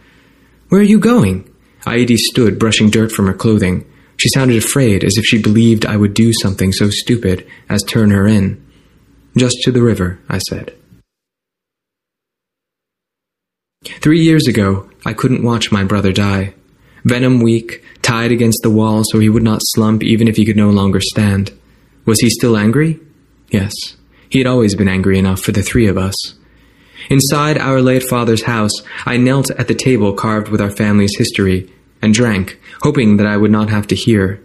Where 0.71 0.81
are 0.81 0.85
you 0.85 0.99
going? 0.99 1.47
Aidi 1.83 2.17
stood, 2.17 2.59
brushing 2.59 2.89
dirt 2.89 3.13
from 3.13 3.27
her 3.27 3.35
clothing. 3.35 3.85
She 4.17 4.31
sounded 4.31 4.57
afraid, 4.57 5.05
as 5.05 5.19
if 5.19 5.27
she 5.27 5.43
believed 5.43 5.85
I 5.85 5.99
would 5.99 6.15
do 6.15 6.33
something 6.33 6.73
so 6.73 6.89
stupid 6.89 7.47
as 7.69 7.83
turn 7.83 8.11
her 8.11 8.27
in. 8.27 8.65
Just 9.39 9.59
to 9.63 9.71
the 9.71 9.83
river, 9.83 10.19
I 10.29 10.39
said. 10.39 10.75
Three 13.85 14.21
years 14.21 14.49
ago, 14.49 14.91
I 15.07 15.13
couldn't 15.13 15.45
watch 15.45 15.71
my 15.71 15.85
brother 15.85 16.13
die. 16.13 16.55
Venom 17.05 17.41
weak, 17.41 17.85
tied 18.03 18.33
against 18.33 18.59
the 18.65 18.71
wall 18.71 19.05
so 19.05 19.21
he 19.21 19.29
would 19.29 19.45
not 19.45 19.61
slump 19.63 20.03
even 20.03 20.27
if 20.27 20.35
he 20.35 20.45
could 20.45 20.57
no 20.57 20.71
longer 20.71 21.01
stand. 21.01 21.53
Was 22.05 22.19
he 22.19 22.31
still 22.31 22.57
angry? 22.57 22.99
Yes. 23.51 23.73
He 24.29 24.39
had 24.39 24.49
always 24.49 24.75
been 24.75 24.89
angry 24.89 25.21
enough 25.21 25.41
for 25.41 25.53
the 25.53 25.63
three 25.63 25.87
of 25.87 25.97
us. 25.97 26.17
Inside 27.09 27.59
our 27.59 27.81
late 27.81 28.03
father's 28.03 28.43
house, 28.43 28.73
I 29.07 29.19
knelt 29.19 29.53
at 29.53 29.69
the 29.69 29.75
table 29.75 30.15
carved 30.15 30.49
with 30.49 30.61
our 30.61 30.71
family's 30.71 31.17
history 31.17 31.73
and 32.03 32.13
drank, 32.13 32.59
hoping 32.83 33.19
that 33.19 33.27
I 33.27 33.37
would 33.37 33.53
not 33.53 33.71
have 33.71 33.87
to 33.87 33.95
hear. 33.95 34.43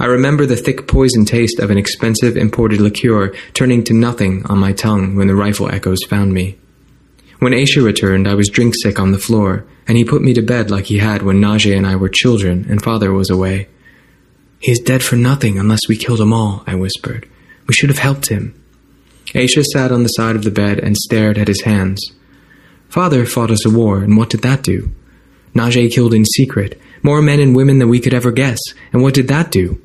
I 0.00 0.06
remember 0.06 0.46
the 0.46 0.56
thick 0.56 0.88
poison 0.88 1.26
taste 1.26 1.58
of 1.58 1.70
an 1.70 1.76
expensive 1.76 2.34
imported 2.34 2.80
liqueur 2.80 3.34
turning 3.52 3.84
to 3.84 3.92
nothing 3.92 4.46
on 4.46 4.56
my 4.56 4.72
tongue 4.72 5.14
when 5.14 5.26
the 5.26 5.34
rifle 5.34 5.70
echoes 5.70 5.98
found 6.08 6.32
me. 6.32 6.56
When 7.38 7.52
Aisha 7.52 7.84
returned, 7.84 8.26
I 8.26 8.32
was 8.32 8.48
drink 8.48 8.74
sick 8.80 8.98
on 8.98 9.12
the 9.12 9.18
floor, 9.18 9.66
and 9.86 9.98
he 9.98 10.04
put 10.06 10.22
me 10.22 10.32
to 10.32 10.40
bed 10.40 10.70
like 10.70 10.86
he 10.86 10.96
had 10.96 11.20
when 11.20 11.38
Najee 11.38 11.76
and 11.76 11.86
I 11.86 11.96
were 11.96 12.08
children 12.08 12.64
and 12.70 12.82
father 12.82 13.12
was 13.12 13.28
away. 13.28 13.68
He 14.58 14.72
is 14.72 14.78
dead 14.78 15.02
for 15.02 15.16
nothing 15.16 15.58
unless 15.58 15.86
we 15.86 15.98
killed 15.98 16.22
him 16.22 16.32
all, 16.32 16.64
I 16.66 16.76
whispered. 16.76 17.28
We 17.66 17.74
should 17.74 17.90
have 17.90 17.98
helped 17.98 18.28
him. 18.28 18.54
Aisha 19.34 19.62
sat 19.62 19.92
on 19.92 20.02
the 20.02 20.08
side 20.08 20.34
of 20.34 20.44
the 20.44 20.50
bed 20.50 20.78
and 20.78 20.96
stared 20.96 21.36
at 21.36 21.48
his 21.48 21.60
hands. 21.64 22.00
Father 22.88 23.26
fought 23.26 23.50
us 23.50 23.66
a 23.66 23.70
war, 23.70 23.98
and 23.98 24.16
what 24.16 24.30
did 24.30 24.40
that 24.40 24.62
do? 24.62 24.90
Najee 25.54 25.92
killed 25.92 26.14
in 26.14 26.24
secret, 26.24 26.80
more 27.02 27.20
men 27.20 27.38
and 27.38 27.54
women 27.54 27.78
than 27.78 27.90
we 27.90 28.00
could 28.00 28.14
ever 28.14 28.32
guess, 28.32 28.60
and 28.94 29.02
what 29.02 29.12
did 29.12 29.28
that 29.28 29.50
do? 29.50 29.78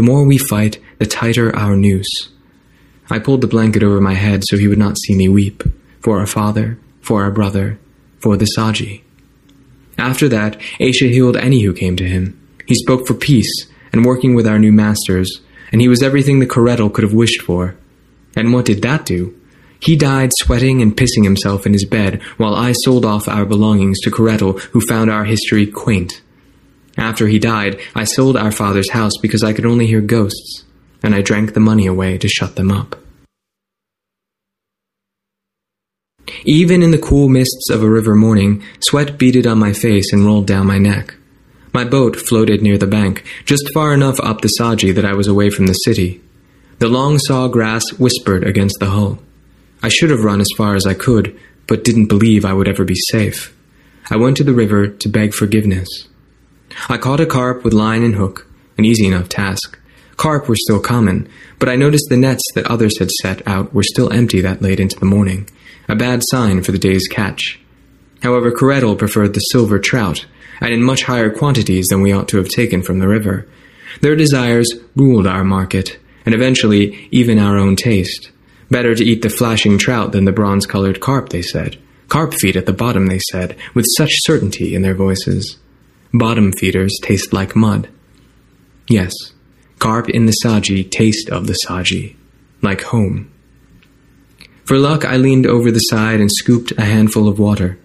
The 0.00 0.06
more 0.06 0.24
we 0.24 0.38
fight, 0.38 0.78
the 0.96 1.04
tighter 1.04 1.54
our 1.54 1.76
noose. 1.76 2.30
I 3.10 3.18
pulled 3.18 3.42
the 3.42 3.46
blanket 3.46 3.82
over 3.82 4.00
my 4.00 4.14
head 4.14 4.44
so 4.46 4.56
he 4.56 4.66
would 4.66 4.78
not 4.78 4.96
see 4.96 5.14
me 5.14 5.28
weep, 5.28 5.62
for 6.00 6.18
our 6.18 6.26
father, 6.26 6.78
for 7.02 7.22
our 7.22 7.30
brother, 7.30 7.78
for 8.18 8.38
the 8.38 8.48
Sadji. 8.56 9.02
After 9.98 10.26
that, 10.30 10.58
Aisha 10.80 11.10
healed 11.10 11.36
any 11.36 11.60
who 11.60 11.74
came 11.74 11.96
to 11.96 12.08
him. 12.08 12.40
He 12.64 12.76
spoke 12.76 13.06
for 13.06 13.12
peace 13.12 13.66
and 13.92 14.06
working 14.06 14.34
with 14.34 14.46
our 14.46 14.58
new 14.58 14.72
masters, 14.72 15.42
and 15.70 15.82
he 15.82 15.88
was 15.88 16.02
everything 16.02 16.38
the 16.38 16.46
Korettal 16.46 16.90
could 16.90 17.04
have 17.04 17.12
wished 17.12 17.42
for. 17.42 17.76
And 18.34 18.54
what 18.54 18.64
did 18.64 18.80
that 18.80 19.04
do? 19.04 19.38
He 19.80 19.96
died 19.96 20.30
sweating 20.38 20.80
and 20.80 20.96
pissing 20.96 21.24
himself 21.24 21.66
in 21.66 21.74
his 21.74 21.84
bed 21.84 22.22
while 22.38 22.54
I 22.54 22.72
sold 22.72 23.04
off 23.04 23.28
our 23.28 23.44
belongings 23.44 24.00
to 24.00 24.10
Korettal, 24.10 24.60
who 24.72 24.80
found 24.80 25.10
our 25.10 25.26
history 25.26 25.66
quaint. 25.66 26.22
After 26.96 27.28
he 27.28 27.38
died, 27.38 27.80
I 27.94 28.04
sold 28.04 28.36
our 28.36 28.52
father's 28.52 28.90
house 28.90 29.12
because 29.22 29.42
I 29.42 29.52
could 29.52 29.66
only 29.66 29.86
hear 29.86 30.00
ghosts, 30.00 30.64
and 31.02 31.14
I 31.14 31.22
drank 31.22 31.54
the 31.54 31.60
money 31.60 31.86
away 31.86 32.18
to 32.18 32.28
shut 32.28 32.56
them 32.56 32.70
up. 32.70 32.96
Even 36.44 36.82
in 36.82 36.90
the 36.90 36.98
cool 36.98 37.28
mists 37.28 37.70
of 37.70 37.82
a 37.82 37.90
river 37.90 38.14
morning, 38.14 38.62
sweat 38.80 39.18
beaded 39.18 39.46
on 39.46 39.58
my 39.58 39.72
face 39.72 40.12
and 40.12 40.24
rolled 40.24 40.46
down 40.46 40.66
my 40.66 40.78
neck. 40.78 41.14
My 41.72 41.84
boat 41.84 42.16
floated 42.16 42.62
near 42.62 42.78
the 42.78 42.86
bank, 42.86 43.24
just 43.44 43.72
far 43.72 43.94
enough 43.94 44.18
up 44.20 44.40
the 44.40 44.50
Sadji 44.58 44.94
that 44.94 45.04
I 45.04 45.14
was 45.14 45.28
away 45.28 45.50
from 45.50 45.66
the 45.66 45.74
city. 45.74 46.20
The 46.78 46.88
long 46.88 47.18
saw 47.18 47.46
grass 47.46 47.84
whispered 47.98 48.44
against 48.44 48.76
the 48.80 48.90
hull. 48.90 49.18
I 49.82 49.88
should 49.88 50.10
have 50.10 50.24
run 50.24 50.40
as 50.40 50.48
far 50.56 50.74
as 50.74 50.86
I 50.86 50.94
could, 50.94 51.38
but 51.66 51.84
didn't 51.84 52.06
believe 52.06 52.44
I 52.44 52.52
would 52.52 52.68
ever 52.68 52.84
be 52.84 52.96
safe. 53.10 53.54
I 54.10 54.16
went 54.16 54.36
to 54.38 54.44
the 54.44 54.54
river 54.54 54.88
to 54.88 55.08
beg 55.08 55.34
forgiveness. 55.34 55.88
I 56.88 56.98
caught 56.98 57.20
a 57.20 57.26
carp 57.26 57.64
with 57.64 57.72
line 57.72 58.02
and 58.02 58.14
hook, 58.14 58.46
an 58.78 58.84
easy 58.84 59.06
enough 59.06 59.28
task. 59.28 59.78
Carp 60.16 60.48
were 60.48 60.56
still 60.56 60.80
common, 60.80 61.28
but 61.58 61.68
I 61.68 61.76
noticed 61.76 62.06
the 62.08 62.16
nets 62.16 62.42
that 62.54 62.66
others 62.66 62.98
had 62.98 63.10
set 63.22 63.46
out 63.46 63.72
were 63.72 63.82
still 63.82 64.12
empty 64.12 64.40
that 64.42 64.62
late 64.62 64.80
into 64.80 64.98
the 64.98 65.06
morning, 65.06 65.48
a 65.88 65.96
bad 65.96 66.22
sign 66.24 66.62
for 66.62 66.72
the 66.72 66.78
day's 66.78 67.08
catch. 67.08 67.58
However, 68.22 68.52
Korettal 68.52 68.98
preferred 68.98 69.34
the 69.34 69.40
silver 69.40 69.78
trout, 69.78 70.26
and 70.60 70.74
in 70.74 70.82
much 70.82 71.04
higher 71.04 71.30
quantities 71.30 71.86
than 71.88 72.02
we 72.02 72.12
ought 72.12 72.28
to 72.28 72.36
have 72.36 72.48
taken 72.48 72.82
from 72.82 72.98
the 72.98 73.08
river. 73.08 73.48
Their 74.02 74.14
desires 74.14 74.72
ruled 74.94 75.26
our 75.26 75.42
market, 75.42 75.98
and 76.26 76.34
eventually 76.34 77.08
even 77.10 77.38
our 77.38 77.56
own 77.56 77.76
taste. 77.76 78.30
Better 78.70 78.94
to 78.94 79.04
eat 79.04 79.22
the 79.22 79.30
flashing 79.30 79.78
trout 79.78 80.12
than 80.12 80.26
the 80.26 80.32
bronze 80.32 80.66
colored 80.66 81.00
carp, 81.00 81.30
they 81.30 81.42
said. 81.42 81.78
Carp 82.08 82.34
feed 82.34 82.56
at 82.56 82.66
the 82.66 82.72
bottom, 82.72 83.06
they 83.06 83.20
said, 83.30 83.56
with 83.74 83.86
such 83.96 84.10
certainty 84.22 84.74
in 84.74 84.82
their 84.82 84.94
voices. 84.94 85.58
Bottom 86.12 86.52
feeders 86.52 86.98
taste 87.02 87.32
like 87.32 87.54
mud. 87.54 87.88
Yes, 88.88 89.12
carp 89.78 90.10
in 90.10 90.26
the 90.26 90.34
Sadji 90.44 90.90
taste 90.90 91.30
of 91.30 91.46
the 91.46 91.56
Sadji, 91.64 92.16
like 92.62 92.82
home. 92.82 93.30
For 94.64 94.76
luck, 94.76 95.04
I 95.04 95.16
leaned 95.16 95.46
over 95.46 95.70
the 95.70 95.78
side 95.78 96.20
and 96.20 96.30
scooped 96.30 96.72
a 96.72 96.82
handful 96.82 97.28
of 97.28 97.38
water. 97.38 97.78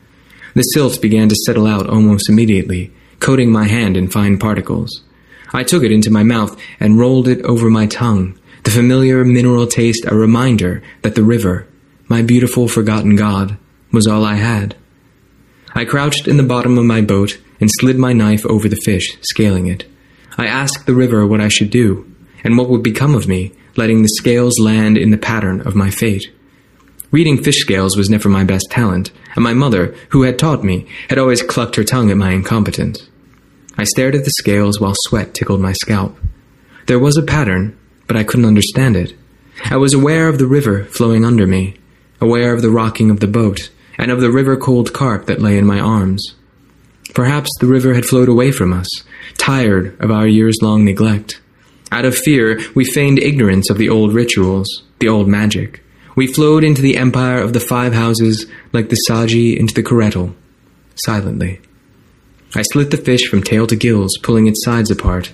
The 0.55 0.63
silt 0.63 1.01
began 1.01 1.29
to 1.29 1.35
settle 1.45 1.67
out 1.67 1.87
almost 1.87 2.29
immediately, 2.29 2.91
coating 3.19 3.51
my 3.51 3.67
hand 3.67 3.95
in 3.95 4.07
fine 4.07 4.39
particles. 4.39 5.03
I 5.53 5.63
took 5.63 5.83
it 5.83 5.91
into 5.91 6.09
my 6.11 6.23
mouth 6.23 6.59
and 6.79 6.97
rolled 6.97 7.27
it 7.27 7.41
over 7.43 7.69
my 7.69 7.85
tongue, 7.85 8.39
the 8.63 8.71
familiar 8.71 9.23
mineral 9.23 9.67
taste 9.67 10.05
a 10.07 10.15
reminder 10.15 10.81
that 11.03 11.13
the 11.13 11.23
river, 11.23 11.67
my 12.07 12.23
beautiful 12.23 12.67
forgotten 12.67 13.15
god, 13.15 13.57
was 13.91 14.07
all 14.07 14.25
I 14.25 14.35
had. 14.35 14.75
I 15.73 15.85
crouched 15.85 16.27
in 16.27 16.37
the 16.37 16.43
bottom 16.43 16.77
of 16.77 16.85
my 16.85 17.01
boat 17.01 17.37
and 17.65 17.71
slid 17.79 17.97
my 17.97 18.13
knife 18.13 18.45
over 18.45 18.69
the 18.69 18.75
fish, 18.75 19.17
scaling 19.21 19.65
it. 19.65 19.85
I 20.37 20.45
asked 20.45 20.85
the 20.85 20.93
river 20.93 21.25
what 21.25 21.41
I 21.41 21.47
should 21.47 21.71
do, 21.71 22.05
and 22.43 22.59
what 22.59 22.69
would 22.69 22.83
become 22.83 23.15
of 23.15 23.27
me, 23.27 23.53
letting 23.75 24.03
the 24.03 24.07
scales 24.19 24.59
land 24.59 24.99
in 24.99 25.09
the 25.09 25.17
pattern 25.17 25.61
of 25.61 25.73
my 25.73 25.89
fate. 25.89 26.31
Reading 27.09 27.41
fish 27.41 27.57
scales 27.57 27.97
was 27.97 28.07
never 28.07 28.29
my 28.29 28.43
best 28.43 28.67
talent, 28.69 29.11
and 29.33 29.43
my 29.43 29.55
mother, 29.55 29.95
who 30.09 30.21
had 30.21 30.37
taught 30.37 30.63
me, 30.63 30.85
had 31.09 31.17
always 31.17 31.41
clucked 31.41 31.75
her 31.75 31.83
tongue 31.83 32.11
at 32.11 32.17
my 32.17 32.33
incompetence. 32.33 33.09
I 33.79 33.83
stared 33.83 34.13
at 34.13 34.25
the 34.25 34.31
scales 34.37 34.79
while 34.79 34.93
sweat 34.95 35.33
tickled 35.33 35.59
my 35.59 35.73
scalp. 35.73 36.15
There 36.85 36.99
was 36.99 37.17
a 37.17 37.23
pattern, 37.23 37.75
but 38.05 38.15
I 38.15 38.23
couldn't 38.23 38.45
understand 38.45 38.95
it. 38.95 39.15
I 39.71 39.77
was 39.77 39.95
aware 39.95 40.27
of 40.27 40.37
the 40.37 40.45
river 40.45 40.83
flowing 40.83 41.25
under 41.25 41.47
me, 41.47 41.77
aware 42.21 42.53
of 42.53 42.61
the 42.61 42.69
rocking 42.69 43.09
of 43.09 43.21
the 43.21 43.27
boat, 43.27 43.71
and 43.97 44.11
of 44.11 44.21
the 44.21 44.29
river 44.29 44.55
cold 44.55 44.93
carp 44.93 45.25
that 45.25 45.41
lay 45.41 45.57
in 45.57 45.65
my 45.65 45.79
arms. 45.79 46.35
Perhaps 47.15 47.49
the 47.59 47.67
river 47.67 47.93
had 47.93 48.05
flowed 48.05 48.27
away 48.27 48.51
from 48.51 48.73
us, 48.73 48.87
tired 49.37 49.99
of 50.01 50.11
our 50.11 50.27
years 50.27 50.57
long 50.61 50.83
neglect. 50.83 51.41
Out 51.91 52.03
of 52.03 52.15
fear, 52.15 52.59
we 52.75 52.83
feigned 52.83 53.19
ignorance 53.19 53.69
of 53.69 53.77
the 53.77 53.89
old 53.89 54.13
rituals, 54.13 54.83
the 54.99 55.07
old 55.07 55.27
magic. 55.29 55.81
We 56.17 56.27
flowed 56.27 56.65
into 56.65 56.81
the 56.81 56.97
empire 56.97 57.39
of 57.41 57.53
the 57.53 57.59
five 57.61 57.93
houses 57.93 58.45
like 58.73 58.89
the 58.89 58.99
Sadji 59.09 59.57
into 59.57 59.73
the 59.73 59.81
Korettal, 59.81 60.35
silently. 60.95 61.61
I 62.53 62.63
slit 62.63 62.91
the 62.91 62.97
fish 62.97 63.27
from 63.29 63.43
tail 63.43 63.65
to 63.67 63.77
gills, 63.77 64.17
pulling 64.21 64.47
its 64.47 64.63
sides 64.65 64.91
apart. 64.91 65.31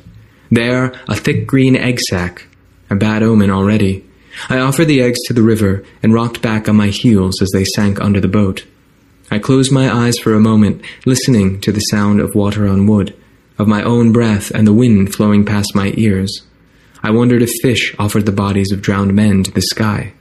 There, 0.52 0.94
a 1.08 1.16
thick 1.16 1.48
green 1.48 1.76
egg 1.76 2.00
sac, 2.00 2.48
a 2.92 2.96
bad 2.96 3.24
omen 3.24 3.50
already. 3.50 4.06
I 4.50 4.60
offered 4.60 4.86
the 4.86 5.02
eggs 5.02 5.20
to 5.26 5.34
the 5.34 5.44
river 5.44 5.84
and 6.04 6.14
rocked 6.14 6.44
back 6.44 6.70
on 6.70 6.76
my 6.76 6.88
heels 6.88 7.42
as 7.42 7.50
they 7.52 7.66
sank 7.66 8.00
under 8.00 8.20
the 8.20 8.28
boat. 8.28 8.66
I 9.34 9.40
closed 9.40 9.72
my 9.72 9.90
eyes 9.90 10.20
for 10.20 10.34
a 10.34 10.42
moment, 10.42 10.84
listening 11.06 11.62
to 11.62 11.72
the 11.72 11.80
sound 11.80 12.20
of 12.20 12.36
water 12.36 12.68
on 12.68 12.86
wood, 12.86 13.16
of 13.58 13.66
my 13.66 13.82
own 13.82 14.12
breath 14.12 14.52
and 14.52 14.68
the 14.68 14.74
wind 14.74 15.16
flowing 15.16 15.46
past 15.46 15.74
my 15.74 15.94
ears. 15.96 16.42
I 17.02 17.12
wondered 17.12 17.42
if 17.42 17.50
fish 17.62 17.96
offered 17.98 18.26
the 18.26 18.34
bodies 18.34 18.74
of 18.74 18.82
drowned 18.82 19.14
men 19.14 19.44
to 19.44 19.52
the 19.52 19.62
sky. 19.62 20.12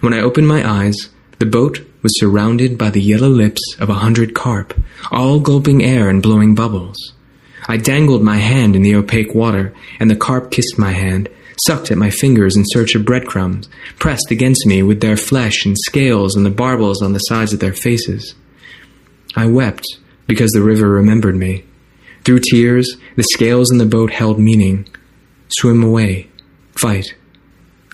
When 0.00 0.12
I 0.12 0.22
opened 0.22 0.48
my 0.48 0.68
eyes, 0.68 1.10
the 1.38 1.46
boat 1.46 1.86
was 2.02 2.18
surrounded 2.18 2.76
by 2.76 2.90
the 2.90 3.00
yellow 3.00 3.28
lips 3.28 3.62
of 3.78 3.88
a 3.88 4.02
hundred 4.02 4.34
carp, 4.34 4.74
all 5.12 5.38
gulping 5.38 5.84
air 5.84 6.08
and 6.08 6.20
blowing 6.20 6.56
bubbles. 6.56 7.14
I 7.68 7.76
dangled 7.76 8.24
my 8.24 8.38
hand 8.38 8.74
in 8.74 8.82
the 8.82 8.96
opaque 8.96 9.36
water, 9.36 9.72
and 10.00 10.10
the 10.10 10.16
carp 10.16 10.50
kissed 10.50 10.78
my 10.78 10.90
hand, 10.90 11.28
sucked 11.66 11.90
at 11.90 11.98
my 11.98 12.10
fingers 12.10 12.56
in 12.56 12.64
search 12.66 12.94
of 12.94 13.04
breadcrumbs, 13.04 13.68
pressed 13.98 14.30
against 14.30 14.66
me 14.66 14.82
with 14.82 15.00
their 15.00 15.16
flesh 15.16 15.64
and 15.64 15.76
scales 15.78 16.36
and 16.36 16.44
the 16.44 16.50
barbels 16.50 17.02
on 17.02 17.12
the 17.12 17.18
sides 17.18 17.52
of 17.52 17.60
their 17.60 17.72
faces. 17.72 18.34
I 19.36 19.46
wept 19.46 19.86
because 20.26 20.52
the 20.52 20.62
river 20.62 20.88
remembered 20.88 21.36
me. 21.36 21.64
Through 22.24 22.40
tears, 22.50 22.96
the 23.16 23.22
scales 23.22 23.70
in 23.70 23.78
the 23.78 23.86
boat 23.86 24.12
held 24.12 24.38
meaning. 24.38 24.86
Swim 25.48 25.82
away. 25.82 26.28
Fight. 26.72 27.14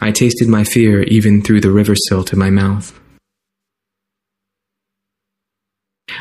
I 0.00 0.10
tasted 0.10 0.48
my 0.48 0.64
fear 0.64 1.02
even 1.04 1.42
through 1.42 1.62
the 1.62 1.70
river 1.70 1.94
silt 2.08 2.32
in 2.32 2.38
my 2.38 2.50
mouth. 2.50 2.98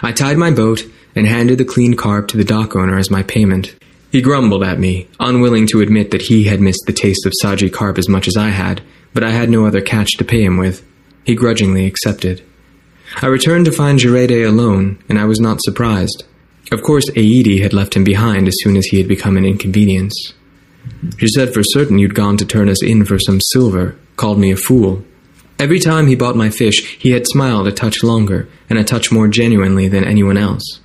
I 0.02 0.12
tied 0.12 0.38
my 0.38 0.52
boat 0.52 0.84
and 1.16 1.28
handed 1.28 1.58
the 1.58 1.66
clean 1.66 1.96
carp 1.96 2.28
to 2.30 2.38
the 2.38 2.44
dock 2.44 2.76
owner 2.76 2.98
as 2.98 3.10
my 3.10 3.24
payment. 3.24 3.76
He 4.12 4.22
grumbled 4.22 4.64
at 4.64 4.80
me, 4.80 5.08
unwilling 5.20 5.68
to 5.68 5.82
admit 5.82 6.12
that 6.12 6.24
he 6.24 6.46
had 6.46 6.62
missed 6.62 6.84
the 6.86 6.94
taste 6.94 7.26
of 7.26 7.34
Sadji 7.42 7.72
carp 7.72 7.98
as 7.98 8.08
much 8.08 8.28
as 8.28 8.38
I 8.38 8.50
had, 8.50 8.82
but 9.14 9.24
I 9.24 9.32
had 9.32 9.50
no 9.50 9.66
other 9.66 9.82
catch 9.82 10.12
to 10.18 10.24
pay 10.24 10.44
him 10.44 10.58
with. 10.58 10.86
He 11.26 11.36
grudgingly 11.36 11.86
accepted. 11.86 12.44
I 13.22 13.28
returned 13.28 13.66
to 13.66 13.72
find 13.72 14.00
Jirede 14.00 14.48
alone, 14.48 15.00
and 15.10 15.20
I 15.20 15.26
was 15.26 15.40
not 15.40 15.62
surprised. 15.62 16.24
Of 16.72 16.82
course, 16.82 17.10
Aidi 17.12 17.62
had 17.62 17.74
left 17.74 17.96
him 17.96 18.04
behind 18.04 18.48
as 18.48 18.56
soon 18.60 18.76
as 18.76 18.86
he 18.86 18.98
had 18.98 19.08
become 19.08 19.38
an 19.38 19.46
inconvenience. 19.46 20.34
She 21.18 21.28
said 21.28 21.54
for 21.54 21.64
certain 21.64 22.00
you'd 22.00 22.16
gone 22.16 22.38
to 22.38 22.46
turn 22.46 22.70
us 22.70 22.84
in 22.84 23.06
for 23.06 23.20
some 23.20 23.40
silver, 23.40 23.96
called 24.18 24.40
me 24.40 24.52
a 24.52 24.58
fool. 24.58 25.04
Every 25.58 25.80
time 25.80 26.08
he 26.08 26.16
bought 26.16 26.36
my 26.36 26.50
fish, 26.50 26.98
he 26.98 27.12
had 27.12 27.28
smiled 27.28 27.68
a 27.68 27.72
touch 27.72 28.04
longer, 28.04 28.48
and 28.70 28.78
a 28.78 28.84
touch 28.84 29.12
more 29.12 29.28
genuinely 29.28 29.88
than 29.88 30.04
anyone 30.04 30.38
else. 30.38 30.80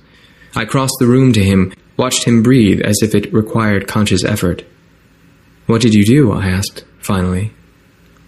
I 0.55 0.65
crossed 0.65 0.95
the 0.99 1.07
room 1.07 1.33
to 1.33 1.43
him, 1.43 1.73
watched 2.01 2.23
him 2.23 2.41
breathe 2.41 2.81
as 2.81 2.97
if 3.03 3.13
it 3.13 3.31
required 3.31 3.87
conscious 3.87 4.23
effort. 4.23 4.65
What 5.67 5.83
did 5.83 5.93
you 5.93 6.03
do? 6.03 6.31
I 6.31 6.47
asked, 6.47 6.83
finally. 6.97 7.53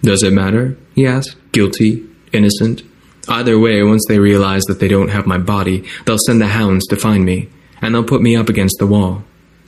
Does 0.03 0.21
it 0.21 0.31
matter? 0.31 0.77
he 0.93 1.07
asked. 1.07 1.35
Guilty? 1.53 2.07
Innocent? 2.31 2.83
Either 3.27 3.57
way, 3.57 3.81
once 3.81 4.05
they 4.07 4.19
realize 4.19 4.61
that 4.65 4.79
they 4.79 4.87
don't 4.87 5.07
have 5.07 5.25
my 5.25 5.39
body, 5.39 5.83
they'll 6.05 6.19
send 6.19 6.39
the 6.39 6.49
hounds 6.49 6.85
to 6.85 6.95
find 6.95 7.25
me, 7.25 7.49
and 7.81 7.95
they'll 7.95 8.03
put 8.03 8.21
me 8.21 8.35
up 8.35 8.47
against 8.47 8.75
the 8.77 8.85
wall. 8.85 9.23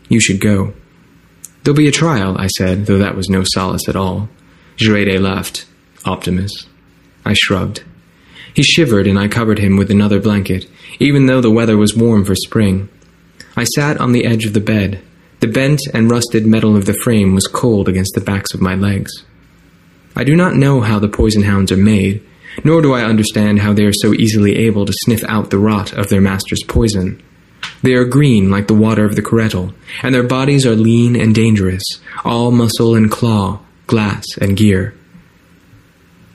You 0.08 0.20
should 0.20 0.40
go. 0.40 0.76
There'll 1.64 1.76
be 1.76 1.88
a 1.88 2.02
trial, 2.04 2.38
I 2.38 2.46
said, 2.46 2.86
though 2.86 3.00
that 3.00 3.16
was 3.16 3.28
no 3.28 3.44
solace 3.44 3.90
at 3.90 3.96
all. 3.96 4.30
Jirede 4.78 5.20
laughed. 5.20 5.66
Optimus. 6.06 6.52
I 7.26 7.34
shrugged. 7.34 7.84
He 8.54 8.62
shivered, 8.62 9.08
and 9.08 9.18
I 9.18 9.30
covered 9.30 9.58
him 9.58 9.78
with 9.78 9.90
another 9.90 10.20
blanket, 10.20 10.70
even 11.00 11.26
though 11.26 11.42
the 11.42 11.50
weather 11.50 11.76
was 11.76 11.98
warm 11.98 12.24
for 12.24 12.36
spring. 12.36 12.88
I 13.58 13.64
sat 13.64 13.98
on 13.98 14.12
the 14.12 14.26
edge 14.26 14.46
of 14.46 14.54
the 14.54 14.60
bed. 14.60 15.02
The 15.40 15.48
bent 15.48 15.80
and 15.94 16.10
rusted 16.10 16.46
metal 16.46 16.76
of 16.76 16.86
the 16.86 16.94
frame 16.94 17.34
was 17.34 17.48
cold 17.48 17.88
against 17.88 18.14
the 18.16 18.22
backs 18.22 18.54
of 18.54 18.62
my 18.62 18.76
legs. 18.76 19.12
I 20.16 20.24
do 20.24 20.36
not 20.36 20.56
know 20.56 20.82
how 20.82 21.00
the 21.00 21.08
poison 21.08 21.44
hounds 21.44 21.72
are 21.72 21.78
made, 21.78 22.24
nor 22.64 22.82
do 22.82 22.94
I 22.94 23.04
understand 23.04 23.60
how 23.60 23.74
they 23.74 23.84
are 23.84 23.94
so 23.94 24.14
easily 24.14 24.56
able 24.58 24.86
to 24.86 24.94
sniff 24.94 25.24
out 25.26 25.50
the 25.50 25.60
rot 25.60 25.94
of 25.94 26.10
their 26.10 26.22
master's 26.22 26.64
poison. 26.68 27.22
They 27.82 27.94
are 27.94 28.06
green 28.06 28.50
like 28.50 28.68
the 28.68 28.74
water 28.74 29.06
of 29.06 29.16
the 29.16 29.22
Coretl, 29.22 29.74
and 30.04 30.14
their 30.14 30.24
bodies 30.24 30.66
are 30.66 30.76
lean 30.76 31.16
and 31.16 31.36
dangerous, 31.36 31.84
all 32.24 32.52
muscle 32.52 32.96
and 32.96 33.12
claw, 33.12 33.60
glass 33.88 34.26
and 34.40 34.58
gear. 34.58 34.96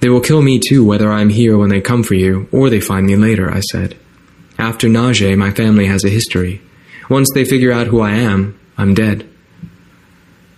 They 0.00 0.08
will 0.08 0.20
kill 0.20 0.42
me 0.42 0.60
too, 0.66 0.84
whether 0.84 1.10
I 1.10 1.20
am 1.20 1.28
here 1.28 1.58
when 1.58 1.68
they 1.68 1.80
come 1.80 2.02
for 2.02 2.14
you, 2.14 2.48
or 2.52 2.70
they 2.70 2.80
find 2.80 3.06
me 3.06 3.16
later, 3.16 3.50
I 3.50 3.60
said. 3.60 3.96
After 4.58 4.88
Najee, 4.88 5.36
my 5.36 5.50
family 5.50 5.86
has 5.86 6.04
a 6.04 6.08
history. 6.08 6.62
Once 7.10 7.28
they 7.34 7.44
figure 7.44 7.72
out 7.72 7.88
who 7.88 8.00
I 8.00 8.12
am, 8.12 8.58
I'm 8.78 8.94
dead. 8.94 9.28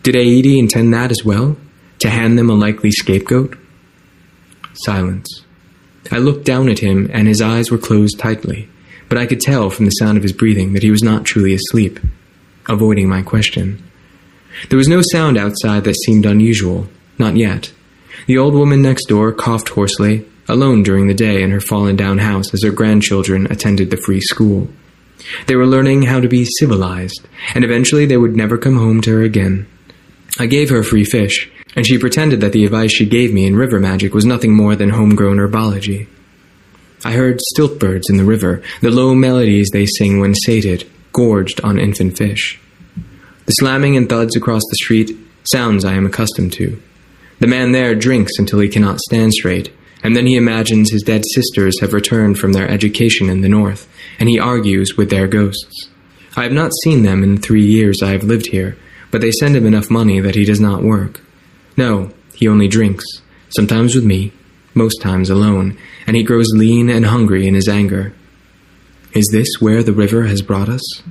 Did 0.03 0.15
Aidi 0.15 0.59
intend 0.59 0.93
that 0.93 1.11
as 1.11 1.25
well? 1.25 1.57
To 2.01 2.11
hand 2.11 2.38
them 2.38 2.51
a 2.51 2.55
likely 2.55 2.91
scapegoat? 2.91 3.57
Silence. 4.75 5.45
I 6.11 6.19
looked 6.19 6.45
down 6.45 6.69
at 6.69 6.81
him, 6.81 7.09
and 7.12 7.27
his 7.27 7.41
eyes 7.41 7.71
were 7.71 7.79
closed 7.79 8.19
tightly, 8.19 8.69
but 9.09 9.17
I 9.17 9.25
could 9.25 9.41
tell 9.41 9.71
from 9.71 9.87
the 9.87 9.93
sound 9.93 10.19
of 10.19 10.23
his 10.23 10.35
breathing 10.35 10.75
that 10.75 10.83
he 10.83 10.91
was 10.91 11.03
not 11.03 11.25
truly 11.25 11.55
asleep, 11.55 11.99
avoiding 12.69 13.09
my 13.09 13.23
question. 13.23 13.83
There 14.69 14.77
was 14.77 14.88
no 14.88 15.01
sound 15.01 15.38
outside 15.38 15.85
that 15.85 15.97
seemed 16.05 16.27
unusual, 16.27 16.87
not 17.19 17.37
yet. 17.37 17.73
The 18.27 18.37
old 18.37 18.53
woman 18.53 18.83
next 18.83 19.07
door 19.07 19.33
coughed 19.33 19.71
hoarsely, 19.71 20.29
alone 20.49 20.83
during 20.83 21.07
the 21.07 21.15
day 21.15 21.43
in 21.43 21.51
her 21.51 21.61
fallen 21.61 21.97
down 21.97 22.19
house 22.19 22.53
as 22.53 22.62
her 22.62 22.73
grandchildren 22.73 23.51
attended 23.51 23.91
the 23.91 23.97
free 23.97 24.21
school. 24.21 24.69
They 25.47 25.57
were 25.57 25.67
learning 25.67 26.03
how 26.03 26.21
to 26.21 26.29
be 26.29 26.45
civilized, 26.45 27.27
and 27.55 27.65
eventually 27.65 28.07
they 28.07 28.17
would 28.17 28.37
never 28.37 28.59
come 28.59 28.77
home 28.77 29.01
to 29.03 29.11
her 29.13 29.23
again. 29.23 29.67
I 30.39 30.47
gave 30.47 30.71
her 30.71 30.83
free 30.83 31.05
fish, 31.05 31.51
and 31.77 31.87
she 31.87 31.99
pretended 31.99 32.41
that 32.41 32.53
the 32.53 32.65
advice 32.65 32.93
she 32.93 33.07
gave 33.07 33.33
me 33.33 33.47
in 33.47 33.57
river 33.57 33.81
magic 33.81 34.15
was 34.15 34.25
nothing 34.25 34.55
more 34.55 34.77
than 34.77 34.91
homegrown 34.91 35.39
herbology. 35.39 36.07
I 37.05 37.13
heard 37.13 37.41
stilt 37.41 37.79
birds 37.79 38.09
in 38.09 38.17
the 38.17 38.25
river, 38.25 38.63
the 38.81 38.91
low 38.91 39.15
melodies 39.15 39.71
they 39.73 39.87
sing 39.87 40.21
when 40.21 40.35
sated, 40.35 40.89
gorged 41.13 41.61
on 41.63 41.79
infant 41.79 42.17
fish. 42.17 42.61
The 43.47 43.53
slamming 43.53 43.97
and 43.97 44.09
thuds 44.09 44.37
across 44.37 44.63
the 44.71 44.77
street, 44.77 45.17
sounds 45.45 45.85
I 45.85 45.95
am 45.95 46.07
accustomed 46.07 46.53
to. 46.55 46.81
The 47.41 47.49
man 47.49 47.73
there 47.73 47.95
drinks 47.97 48.39
until 48.39 48.61
he 48.61 48.69
cannot 48.69 49.01
stand 49.01 49.33
straight, 49.33 49.73
and 50.03 50.17
then 50.17 50.27
he 50.27 50.37
imagines 50.37 50.91
his 50.91 51.03
dead 51.03 51.23
sisters 51.35 51.81
have 51.81 51.93
returned 51.93 52.38
from 52.38 52.53
their 52.53 52.69
education 52.69 53.29
in 53.29 53.41
the 53.41 53.49
north, 53.49 53.88
and 54.19 54.29
he 54.29 54.38
argues 54.38 54.97
with 54.97 55.11
their 55.11 55.29
ghosts. 55.29 55.88
I 56.37 56.45
have 56.45 56.53
not 56.53 56.73
seen 56.83 57.03
them 57.03 57.23
in 57.23 57.37
the 57.37 57.41
three 57.41 57.65
years 57.65 58.03
I 58.03 58.11
have 58.12 58.25
lived 58.25 58.47
here, 58.47 58.77
but 59.11 59.21
they 59.21 59.31
send 59.33 59.55
him 59.55 59.67
enough 59.67 59.91
money 59.91 60.21
that 60.21 60.35
he 60.35 60.45
does 60.45 60.61
not 60.61 60.83
work. 60.83 61.21
No, 61.77 62.11
he 62.35 62.49
only 62.49 62.69
drinks, 62.69 63.05
sometimes 63.51 63.95
with 63.95 64.05
me, 64.05 64.33
most 64.75 65.01
times 65.01 65.31
alone, 65.31 65.77
and 66.07 66.17
he 66.17 66.23
grows 66.23 66.49
lean 66.55 66.88
and 66.88 67.07
hungry 67.07 67.47
in 67.47 67.55
his 67.55 67.69
anger. 67.69 68.15
Is 69.12 69.29
this 69.31 69.61
where 69.61 69.83
the 69.83 69.93
river 69.93 70.25
has 70.25 70.41
brought 70.41 70.69
us? 70.69 71.03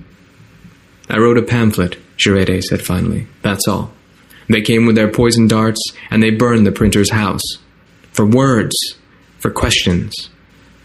I 1.09 1.17
wrote 1.17 1.37
a 1.37 1.43
pamphlet, 1.43 1.97
Jirede 2.17 2.63
said 2.63 2.81
finally. 2.81 3.27
That's 3.41 3.67
all. 3.67 3.93
They 4.49 4.61
came 4.61 4.85
with 4.85 4.95
their 4.95 5.11
poison 5.11 5.47
darts, 5.47 5.81
and 6.09 6.21
they 6.21 6.31
burned 6.31 6.65
the 6.65 6.71
printer's 6.71 7.11
house. 7.11 7.43
For 8.11 8.25
words, 8.25 8.75
for 9.39 9.51
questions. 9.51 10.29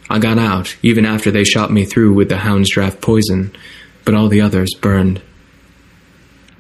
I 0.09 0.19
got 0.19 0.39
out, 0.39 0.77
even 0.83 1.05
after 1.05 1.31
they 1.31 1.45
shot 1.45 1.73
me 1.73 1.85
through 1.85 2.15
with 2.15 2.29
the 2.29 2.39
hound's 2.39 2.71
draft 2.71 3.01
poison, 3.01 3.55
but 4.05 4.15
all 4.15 4.29
the 4.29 4.41
others 4.41 4.73
burned. 4.81 5.21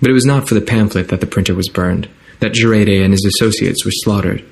But 0.00 0.10
it 0.10 0.14
was 0.14 0.26
not 0.26 0.48
for 0.48 0.54
the 0.54 0.60
pamphlet 0.60 1.08
that 1.08 1.20
the 1.20 1.26
printer 1.26 1.54
was 1.54 1.68
burned, 1.68 2.08
that 2.40 2.52
Jirede 2.52 3.02
and 3.02 3.12
his 3.12 3.24
associates 3.24 3.84
were 3.84 3.92
slaughtered. 3.92 4.44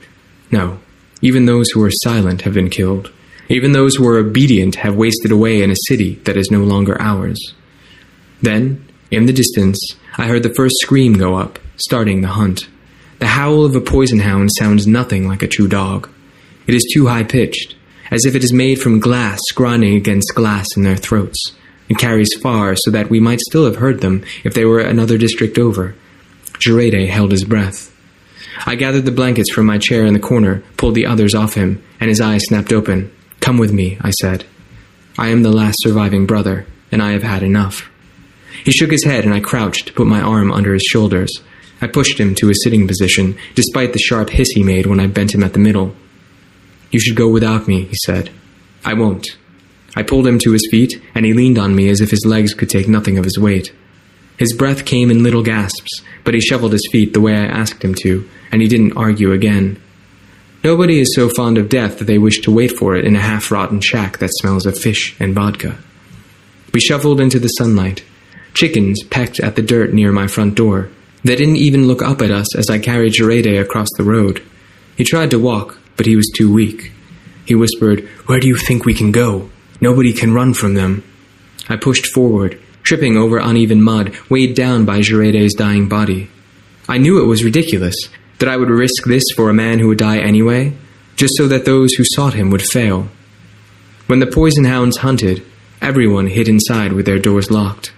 No, 0.50 0.78
even 1.20 1.46
those 1.46 1.70
who 1.70 1.80
were 1.80 1.90
silent 1.90 2.42
have 2.42 2.54
been 2.54 2.70
killed. 2.70 3.10
Even 3.48 3.72
those 3.72 3.96
who 3.96 4.04
were 4.04 4.16
obedient 4.16 4.76
have 4.76 4.96
wasted 4.96 5.30
away 5.30 5.62
in 5.62 5.70
a 5.70 5.76
city 5.88 6.14
that 6.24 6.36
is 6.36 6.50
no 6.50 6.60
longer 6.60 7.00
ours. 7.00 7.38
Then, 8.40 8.86
in 9.10 9.26
the 9.26 9.32
distance, 9.32 9.78
I 10.16 10.28
heard 10.28 10.42
the 10.42 10.54
first 10.54 10.76
scream 10.80 11.14
go 11.14 11.36
up, 11.36 11.58
starting 11.76 12.20
the 12.20 12.28
hunt. 12.28 12.68
The 13.18 13.26
howl 13.26 13.64
of 13.64 13.76
a 13.76 13.80
poison 13.80 14.18
hound 14.18 14.50
sounds 14.58 14.86
nothing 14.86 15.28
like 15.28 15.42
a 15.42 15.48
true 15.48 15.68
dog. 15.68 16.08
It 16.66 16.74
is 16.74 16.90
too 16.92 17.06
high 17.06 17.24
pitched, 17.24 17.74
as 18.10 18.24
if 18.24 18.34
it 18.34 18.44
is 18.44 18.52
made 18.52 18.80
from 18.80 19.00
glass 19.00 19.40
grinding 19.54 19.94
against 19.94 20.34
glass 20.34 20.66
in 20.76 20.82
their 20.82 20.96
throats. 20.96 21.52
It 21.88 21.98
carries 21.98 22.34
far 22.42 22.74
so 22.76 22.90
that 22.90 23.10
we 23.10 23.20
might 23.20 23.40
still 23.40 23.64
have 23.66 23.76
heard 23.76 24.00
them 24.00 24.24
if 24.42 24.54
they 24.54 24.64
were 24.64 24.80
another 24.80 25.18
district 25.18 25.58
over. 25.58 25.94
Jirede 26.58 27.08
held 27.08 27.30
his 27.30 27.44
breath. 27.44 27.90
I 28.66 28.76
gathered 28.76 29.04
the 29.04 29.12
blankets 29.12 29.52
from 29.52 29.66
my 29.66 29.78
chair 29.78 30.04
in 30.04 30.14
the 30.14 30.20
corner, 30.20 30.62
pulled 30.76 30.94
the 30.94 31.06
others 31.06 31.34
off 31.34 31.54
him, 31.54 31.82
and 32.00 32.08
his 32.08 32.20
eyes 32.20 32.44
snapped 32.44 32.72
open. 32.72 33.12
Come 33.40 33.58
with 33.58 33.72
me, 33.72 33.98
I 34.00 34.10
said. 34.10 34.46
I 35.18 35.28
am 35.28 35.42
the 35.42 35.52
last 35.52 35.76
surviving 35.80 36.26
brother, 36.26 36.66
and 36.90 37.02
I 37.02 37.12
have 37.12 37.22
had 37.22 37.42
enough. 37.42 37.90
He 38.64 38.72
shook 38.72 38.90
his 38.90 39.04
head, 39.04 39.24
and 39.24 39.34
I 39.34 39.40
crouched 39.40 39.88
to 39.88 39.92
put 39.92 40.06
my 40.06 40.20
arm 40.20 40.50
under 40.50 40.72
his 40.72 40.82
shoulders. 40.82 41.42
I 41.80 41.86
pushed 41.86 42.18
him 42.18 42.34
to 42.36 42.50
a 42.50 42.54
sitting 42.54 42.86
position, 42.86 43.36
despite 43.54 43.92
the 43.92 43.98
sharp 43.98 44.30
hiss 44.30 44.48
he 44.50 44.62
made 44.62 44.86
when 44.86 45.00
I 45.00 45.06
bent 45.06 45.34
him 45.34 45.42
at 45.42 45.52
the 45.52 45.58
middle. 45.58 45.94
You 46.90 47.00
should 47.00 47.16
go 47.16 47.28
without 47.28 47.66
me, 47.66 47.84
he 47.84 47.96
said. 48.04 48.30
I 48.84 48.94
won't. 48.94 49.36
I 49.96 50.02
pulled 50.02 50.26
him 50.26 50.38
to 50.40 50.52
his 50.52 50.66
feet, 50.70 51.00
and 51.14 51.24
he 51.24 51.32
leaned 51.32 51.58
on 51.58 51.74
me 51.74 51.88
as 51.88 52.00
if 52.00 52.10
his 52.10 52.24
legs 52.26 52.54
could 52.54 52.70
take 52.70 52.88
nothing 52.88 53.18
of 53.18 53.24
his 53.24 53.38
weight. 53.38 53.72
His 54.36 54.52
breath 54.52 54.84
came 54.84 55.10
in 55.10 55.22
little 55.22 55.42
gasps, 55.42 56.02
but 56.24 56.34
he 56.34 56.40
shuffled 56.40 56.72
his 56.72 56.88
feet 56.90 57.12
the 57.12 57.20
way 57.20 57.34
I 57.34 57.44
asked 57.44 57.84
him 57.84 57.94
to, 58.02 58.28
and 58.50 58.60
he 58.62 58.68
didn't 58.68 58.96
argue 58.96 59.32
again. 59.32 59.80
Nobody 60.64 60.98
is 60.98 61.14
so 61.14 61.28
fond 61.28 61.58
of 61.58 61.68
death 61.68 61.98
that 61.98 62.06
they 62.06 62.18
wish 62.18 62.40
to 62.40 62.50
wait 62.50 62.72
for 62.72 62.96
it 62.96 63.04
in 63.04 63.14
a 63.14 63.20
half 63.20 63.50
rotten 63.50 63.80
shack 63.80 64.18
that 64.18 64.30
smells 64.34 64.66
of 64.66 64.78
fish 64.78 65.14
and 65.20 65.34
vodka. 65.34 65.78
We 66.72 66.80
shuffled 66.80 67.20
into 67.20 67.38
the 67.38 67.48
sunlight. 67.48 68.02
Chickens 68.54 69.02
pecked 69.04 69.40
at 69.40 69.56
the 69.56 69.62
dirt 69.62 69.92
near 69.92 70.10
my 70.10 70.26
front 70.26 70.54
door. 70.54 70.88
They 71.24 71.36
didn't 71.36 71.56
even 71.56 71.86
look 71.86 72.02
up 72.02 72.20
at 72.20 72.30
us 72.30 72.54
as 72.54 72.68
I 72.68 72.78
carried 72.78 73.14
Jirede 73.14 73.60
across 73.60 73.88
the 73.96 74.04
road. 74.04 74.42
He 74.96 75.04
tried 75.04 75.30
to 75.30 75.38
walk, 75.38 75.78
but 75.96 76.06
he 76.06 76.16
was 76.16 76.30
too 76.34 76.52
weak. 76.52 76.92
He 77.46 77.54
whispered, 77.54 78.06
Where 78.26 78.40
do 78.40 78.46
you 78.46 78.56
think 78.56 78.84
we 78.84 78.92
can 78.92 79.10
go? 79.10 79.50
Nobody 79.80 80.12
can 80.12 80.34
run 80.34 80.52
from 80.52 80.74
them. 80.74 81.02
I 81.68 81.76
pushed 81.76 82.06
forward, 82.06 82.60
tripping 82.82 83.16
over 83.16 83.38
uneven 83.38 83.82
mud, 83.82 84.14
weighed 84.28 84.54
down 84.54 84.84
by 84.84 85.00
Jerede's 85.00 85.54
dying 85.54 85.88
body. 85.88 86.30
I 86.86 86.98
knew 86.98 87.22
it 87.22 87.26
was 87.26 87.42
ridiculous, 87.42 87.96
that 88.38 88.48
I 88.48 88.58
would 88.58 88.68
risk 88.68 89.04
this 89.04 89.24
for 89.34 89.48
a 89.48 89.54
man 89.54 89.78
who 89.78 89.88
would 89.88 89.98
die 89.98 90.18
anyway, 90.18 90.76
just 91.16 91.34
so 91.36 91.48
that 91.48 91.64
those 91.64 91.94
who 91.94 92.04
sought 92.04 92.34
him 92.34 92.50
would 92.50 92.62
fail. 92.62 93.08
When 94.06 94.18
the 94.18 94.26
poison 94.26 94.64
hounds 94.64 94.98
hunted, 94.98 95.42
everyone 95.80 96.26
hid 96.26 96.48
inside 96.48 96.92
with 96.92 97.06
their 97.06 97.18
doors 97.18 97.50
locked. 97.50 97.93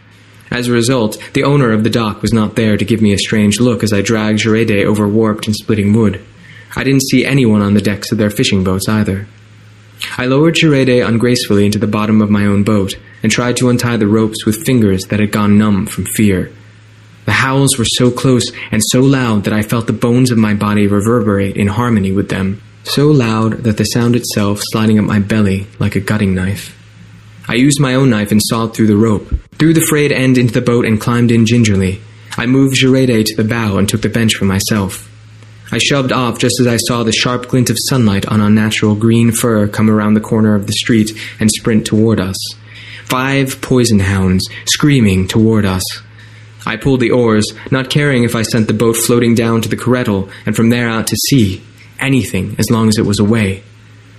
As 0.51 0.69
a 0.69 0.73
result, 0.73 1.19
the 1.33 1.45
owner 1.45 1.73
of 1.73 1.85
the 1.85 1.91
dock 1.91 2.23
was 2.23 2.33
not 2.33 2.57
there 2.57 2.77
to 2.77 2.85
give 2.85 3.03
me 3.03 3.13
a 3.13 3.19
strange 3.19 3.61
look 3.61 3.83
as 3.83 3.93
I 3.93 4.01
dragged 4.01 4.41
Jerede 4.41 4.87
over 4.87 5.09
warped 5.09 5.47
and 5.47 5.57
splitting 5.57 5.93
wood. 5.93 6.25
I 6.77 6.85
didn't 6.85 7.09
see 7.09 7.25
anyone 7.25 7.63
on 7.63 7.75
the 7.75 7.81
decks 7.81 8.13
of 8.13 8.19
their 8.19 8.31
fishing 8.31 8.63
boats 8.63 8.89
either. 8.89 9.27
I 10.19 10.27
lowered 10.27 10.55
Jerede 10.55 11.07
ungracefully 11.07 11.65
into 11.65 11.79
the 11.79 11.87
bottom 11.87 12.21
of 12.21 12.31
my 12.31 12.45
own 12.45 12.65
boat 12.65 12.95
and 13.23 13.33
tried 13.33 13.57
to 13.57 13.71
untie 13.71 13.97
the 13.97 14.07
ropes 14.07 14.45
with 14.45 14.65
fingers 14.65 15.05
that 15.05 15.21
had 15.21 15.33
gone 15.33 15.59
numb 15.59 15.87
from 15.87 16.05
fear. 16.05 16.53
The 17.25 17.33
howls 17.33 17.77
were 17.77 17.85
so 17.85 18.11
close 18.11 18.53
and 18.71 18.83
so 18.85 19.01
loud 19.01 19.45
that 19.45 19.53
I 19.53 19.63
felt 19.63 19.87
the 19.87 19.93
bones 19.93 20.31
of 20.31 20.39
my 20.39 20.55
body 20.55 20.87
reverberate 20.87 21.57
in 21.57 21.67
harmony 21.67 22.13
with 22.13 22.29
them, 22.29 22.63
so 22.85 23.09
loud 23.09 23.65
that 23.65 23.79
the 23.79 23.85
sound 23.85 24.15
itself 24.15 24.61
sliding 24.63 24.99
up 24.99 25.07
my 25.07 25.19
belly 25.19 25.67
like 25.81 25.97
a 25.97 26.01
gutting 26.01 26.35
knife. 26.35 26.76
I 27.49 27.55
used 27.55 27.81
my 27.81 27.95
own 27.95 28.11
knife 28.11 28.33
and 28.33 28.41
sawed 28.43 28.75
through 28.75 28.89
the 28.89 28.97
rope, 28.97 29.33
threw 29.59 29.73
the 29.73 29.87
frayed 29.89 30.13
end 30.13 30.37
into 30.37 30.53
the 30.53 30.61
boat 30.61 30.85
and 30.85 31.01
climbed 31.01 31.31
in 31.31 31.47
gingerly. 31.47 32.01
I 32.37 32.47
moved 32.47 32.77
Jerede 32.77 33.25
to 33.25 33.37
the 33.37 33.49
bow 33.49 33.79
and 33.79 33.89
took 33.89 34.03
the 34.03 34.09
bench 34.09 34.35
for 34.35 34.45
myself. 34.45 35.09
I 35.73 35.79
shoved 35.79 36.13
off 36.13 36.39
just 36.39 36.61
as 36.61 36.67
I 36.67 36.77
saw 36.77 37.03
the 37.03 37.13
sharp 37.13 37.49
glint 37.49 37.71
of 37.71 37.79
sunlight 37.89 38.27
on 38.27 38.41
unnatural 38.41 38.95
green 38.95 39.33
fur 39.33 39.67
come 39.67 39.91
around 39.91 40.15
the 40.15 40.21
corner 40.21 40.55
of 40.55 40.67
the 40.67 40.73
street 40.73 41.13
and 41.41 41.51
sprint 41.51 41.87
toward 41.87 42.21
us. 42.21 42.37
Five 43.05 43.61
poison 43.63 44.01
hounds, 44.01 44.45
screaming 44.67 45.29
toward 45.29 45.65
us. 45.65 45.85
I 46.67 46.77
pulled 46.77 47.01
the 47.01 47.13
oars, 47.13 47.47
not 47.71 47.91
caring 47.91 48.25
if 48.25 48.35
I 48.35 48.43
sent 48.43 48.67
the 48.67 48.75
boat 48.75 48.97
floating 48.97 49.35
down 49.35 49.61
to 49.63 49.69
the 49.69 49.77
Corettle 49.77 50.31
and 50.45 50.57
from 50.57 50.71
there 50.71 50.89
out 50.89 51.07
to 51.09 51.17
sea. 51.17 51.63
Anything, 52.01 52.57
as 52.59 52.71
long 52.71 52.89
as 52.89 52.99
it 52.99 53.07
was 53.07 53.21
away. 53.21 53.63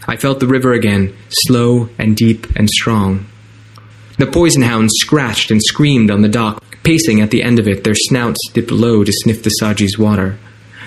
I 0.08 0.16
felt 0.16 0.40
the 0.40 0.48
river 0.48 0.74
again, 0.74 1.16
slow 1.30 1.90
and 1.98 2.16
deep 2.16 2.48
and 2.56 2.70
strong. 2.70 3.26
The 4.18 4.26
poison 4.26 4.62
hounds 4.62 4.94
scratched 4.96 5.52
and 5.52 5.62
screamed 5.62 6.10
on 6.10 6.22
the 6.22 6.30
dock, 6.30 6.64
pacing 6.84 7.22
at 7.22 7.30
the 7.30 7.44
end 7.44 7.60
of 7.60 7.68
it, 7.68 7.84
their 7.84 7.94
snouts 7.94 8.40
dipped 8.54 8.72
low 8.72 9.04
to 9.04 9.12
sniff 9.12 9.44
the 9.44 9.52
Sadji's 9.62 9.98
water. 9.98 10.40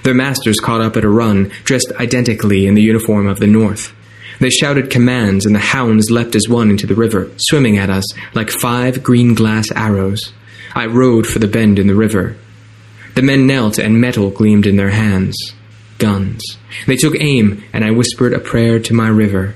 Their 0.03 0.15
masters 0.15 0.59
caught 0.59 0.81
up 0.81 0.97
at 0.97 1.05
a 1.05 1.09
run, 1.09 1.53
dressed 1.65 1.93
identically 2.01 2.67
in 2.67 2.75
the 2.75 2.83
uniform 2.83 3.27
of 3.27 3.39
the 3.39 3.47
North. 3.47 3.95
They 4.41 4.49
shouted 4.49 4.89
commands, 4.89 5.45
and 5.45 5.55
the 5.55 5.61
hounds 5.61 6.11
leapt 6.11 6.35
as 6.35 6.49
one 6.49 6.71
into 6.71 6.87
the 6.87 6.95
river, 6.95 7.31
swimming 7.37 7.77
at 7.77 7.91
us 7.91 8.05
like 8.35 8.51
five 8.51 9.03
green 9.03 9.35
glass 9.35 9.71
arrows. 9.73 10.33
I 10.75 10.87
rowed 10.87 11.27
for 11.27 11.39
the 11.39 11.47
bend 11.47 11.79
in 11.79 11.89
the 11.89 11.95
river. 11.95 12.37
The 13.15 13.23
men 13.23 13.47
knelt, 13.47 13.79
and 13.79 14.01
metal 14.01 14.31
gleamed 14.31 14.67
in 14.67 14.77
their 14.77 14.91
hands. 14.91 15.37
Guns. 16.01 16.43
They 16.89 16.97
took 16.97 17.15
aim, 17.21 17.63
and 17.73 17.85
I 17.85 17.93
whispered 17.93 18.33
a 18.33 18.41
prayer 18.41 18.81
to 18.81 18.95
my 18.95 19.09
river. 19.09 19.55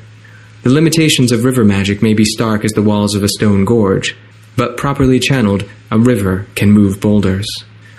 The 0.63 0.71
limitations 0.71 1.33
of 1.33 1.45
river 1.45 1.65
magic 1.65 2.01
may 2.01 2.15
be 2.15 2.25
stark 2.25 2.65
as 2.65 2.73
the 2.73 2.83
walls 2.83 3.17
of 3.17 3.25
a 3.25 3.29
stone 3.29 3.65
gorge, 3.65 4.17
but 4.57 4.77
properly 4.77 5.19
channeled, 5.19 5.69
a 5.91 5.99
river 5.99 6.47
can 6.55 6.71
move 6.71 7.01
boulders. 7.01 7.47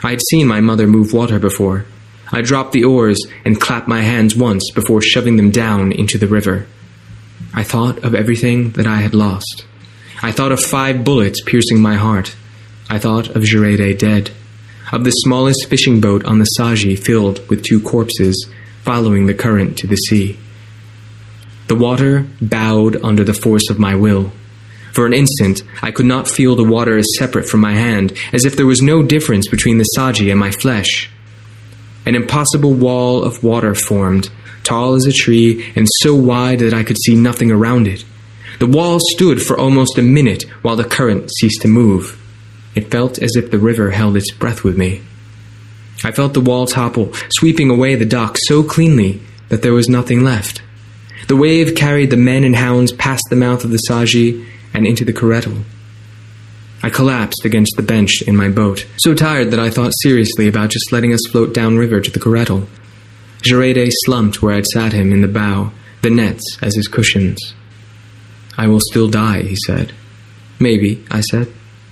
I 0.02 0.12
had 0.12 0.22
seen 0.30 0.48
my 0.48 0.62
mother 0.62 0.88
move 0.88 1.12
water 1.12 1.40
before, 1.40 1.86
I 2.32 2.42
dropped 2.42 2.72
the 2.72 2.84
oars 2.84 3.20
and 3.44 3.62
clapped 3.62 3.88
my 3.88 4.02
hands 4.02 4.36
once 4.36 4.72
before 4.74 5.02
shoving 5.02 5.38
them 5.38 5.52
down 5.52 5.92
into 5.92 6.18
the 6.18 6.28
river. 6.28 6.66
I 7.54 7.64
thought 7.64 8.04
of 8.04 8.16
everything 8.16 8.72
that 8.72 8.88
I 8.88 8.98
had 8.98 9.14
lost. 9.14 9.66
I 10.22 10.32
thought 10.32 10.52
of 10.52 10.60
five 10.60 11.04
bullets 11.04 11.42
piercing 11.42 11.82
my 11.82 11.96
heart. 11.96 12.36
I 12.90 13.00
thought 13.00 13.30
of 13.30 13.44
Jerede 13.44 13.98
dead. 13.98 14.32
Of 14.96 15.04
the 15.04 15.12
smallest 15.12 15.68
fishing 15.68 16.00
boat 16.00 16.24
on 16.24 16.40
the 16.40 16.48
Sadji 16.58 16.98
filled 16.98 17.46
with 17.50 17.66
two 17.66 17.82
corpses, 17.82 18.50
following 18.84 19.26
the 19.26 19.34
current 19.34 19.78
to 19.80 19.88
the 19.88 19.98
sea. 19.98 20.40
The 21.68 21.76
water 21.76 22.26
bowed 22.40 23.04
under 23.04 23.26
the 23.26 23.34
force 23.34 23.70
of 23.70 23.78
my 23.78 23.96
will. 23.96 24.32
For 24.94 25.06
an 25.06 25.12
instant, 25.12 25.64
I 25.82 25.92
could 25.92 26.06
not 26.06 26.30
feel 26.30 26.56
the 26.56 26.64
water 26.64 26.98
as 26.98 27.18
separate 27.18 27.50
from 27.50 27.60
my 27.60 27.74
hand, 27.74 28.18
as 28.32 28.46
if 28.46 28.56
there 28.56 28.66
was 28.66 28.82
no 28.82 29.04
difference 29.04 29.50
between 29.50 29.80
the 29.80 29.90
Sadji 29.98 30.32
and 30.32 30.40
my 30.40 30.52
flesh. 30.52 31.10
An 32.06 32.16
impossible 32.16 32.74
wall 32.74 33.22
of 33.22 33.44
water 33.44 33.76
formed, 33.76 34.30
tall 34.64 34.94
as 34.94 35.06
a 35.06 35.12
tree 35.12 35.74
and 35.76 35.90
so 36.00 36.16
wide 36.16 36.60
that 36.60 36.74
I 36.74 36.86
could 36.86 36.98
see 37.00 37.16
nothing 37.16 37.52
around 37.52 37.90
it. 37.90 38.06
The 38.60 38.68
wall 38.68 39.00
stood 39.02 39.42
for 39.42 39.60
almost 39.60 39.98
a 39.98 40.02
minute 40.02 40.44
while 40.62 40.78
the 40.78 40.86
current 40.86 41.30
ceased 41.38 41.64
to 41.64 41.68
move. 41.68 42.18
It 42.76 42.92
felt 42.92 43.18
as 43.20 43.36
if 43.36 43.50
the 43.50 43.58
river 43.58 43.92
held 43.92 44.18
its 44.18 44.32
breath 44.32 44.64
with 44.64 44.78
me. 44.78 45.02
I 46.04 46.12
felt 46.12 46.34
the 46.34 46.42
wall 46.42 46.68
topple, 46.68 47.14
sweeping 47.38 47.70
away 47.70 47.96
the 47.96 48.06
dock 48.06 48.38
so 48.48 48.64
cleanly 48.64 49.22
that 49.50 49.62
there 49.62 49.74
was 49.74 49.88
nothing 49.88 50.24
left. 50.24 50.62
The 51.28 51.36
wave 51.36 51.76
carried 51.76 52.12
the 52.12 52.18
men 52.18 52.44
and 52.44 52.56
hounds 52.56 52.92
past 52.92 53.24
the 53.30 53.36
mouth 53.36 53.64
of 53.64 53.72
the 53.72 53.82
Sadji 53.90 54.46
and 54.74 54.86
into 54.86 55.06
the 55.06 55.14
Corettle. 55.14 55.64
I 56.84 56.90
collapsed 56.90 57.46
against 57.46 57.74
the 57.78 57.84
bench 57.84 58.22
in 58.28 58.36
my 58.36 58.50
boat, 58.50 58.86
so 58.98 59.16
tired 59.16 59.50
that 59.52 59.60
I 59.60 59.72
thought 59.72 59.94
seriously 60.02 60.48
about 60.48 60.70
just 60.70 60.92
letting 60.92 61.14
us 61.14 61.26
float 61.32 61.54
downriver 61.54 62.00
to 62.02 62.12
the 62.12 62.20
Corettle. 62.20 62.68
Jerede 63.42 63.90
slumped 64.04 64.42
where 64.42 64.54
I'd 64.54 64.68
sat 64.68 64.94
him 64.94 65.12
in 65.12 65.22
the 65.22 65.28
bow, 65.28 65.72
the 66.02 66.10
nets 66.10 66.44
as 66.62 66.76
his 66.76 66.88
cushions. 66.88 67.40
I 68.58 68.68
will 68.68 68.82
still 68.82 69.10
die, 69.10 69.42
he 69.44 69.56
said. 69.66 69.94
Maybe, 70.60 71.04
I 71.10 71.22
said. 71.22 71.52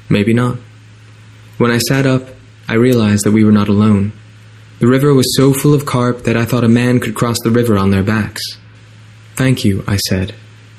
Maybe 0.09 0.33
not. 0.33 0.57
When 1.57 1.71
I 1.71 1.77
sat 1.77 2.05
up, 2.05 2.23
I 2.67 2.73
realized 2.75 3.25
that 3.25 3.31
we 3.31 3.43
were 3.43 3.51
not 3.51 3.67
alone. 3.69 4.11
The 4.79 4.87
river 4.87 5.13
was 5.13 5.35
so 5.37 5.53
full 5.53 5.73
of 5.73 5.85
carp 5.85 6.23
that 6.23 6.35
I 6.35 6.45
thought 6.45 6.63
a 6.63 6.69
man 6.69 6.99
could 6.99 7.15
cross 7.15 7.37
the 7.43 7.51
river 7.51 7.77
on 7.77 7.91
their 7.91 8.03
backs. 8.03 8.41
Thank 9.35 9.63
you, 9.63 9.83
I 9.87 9.97
said, 9.97 10.33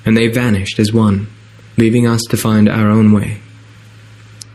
and 0.04 0.16
they 0.16 0.28
vanished 0.28 0.78
as 0.78 0.92
one, 0.92 1.28
leaving 1.76 2.06
us 2.06 2.22
to 2.30 2.36
find 2.36 2.68
our 2.68 2.88
own 2.90 3.12
way. 3.12 3.40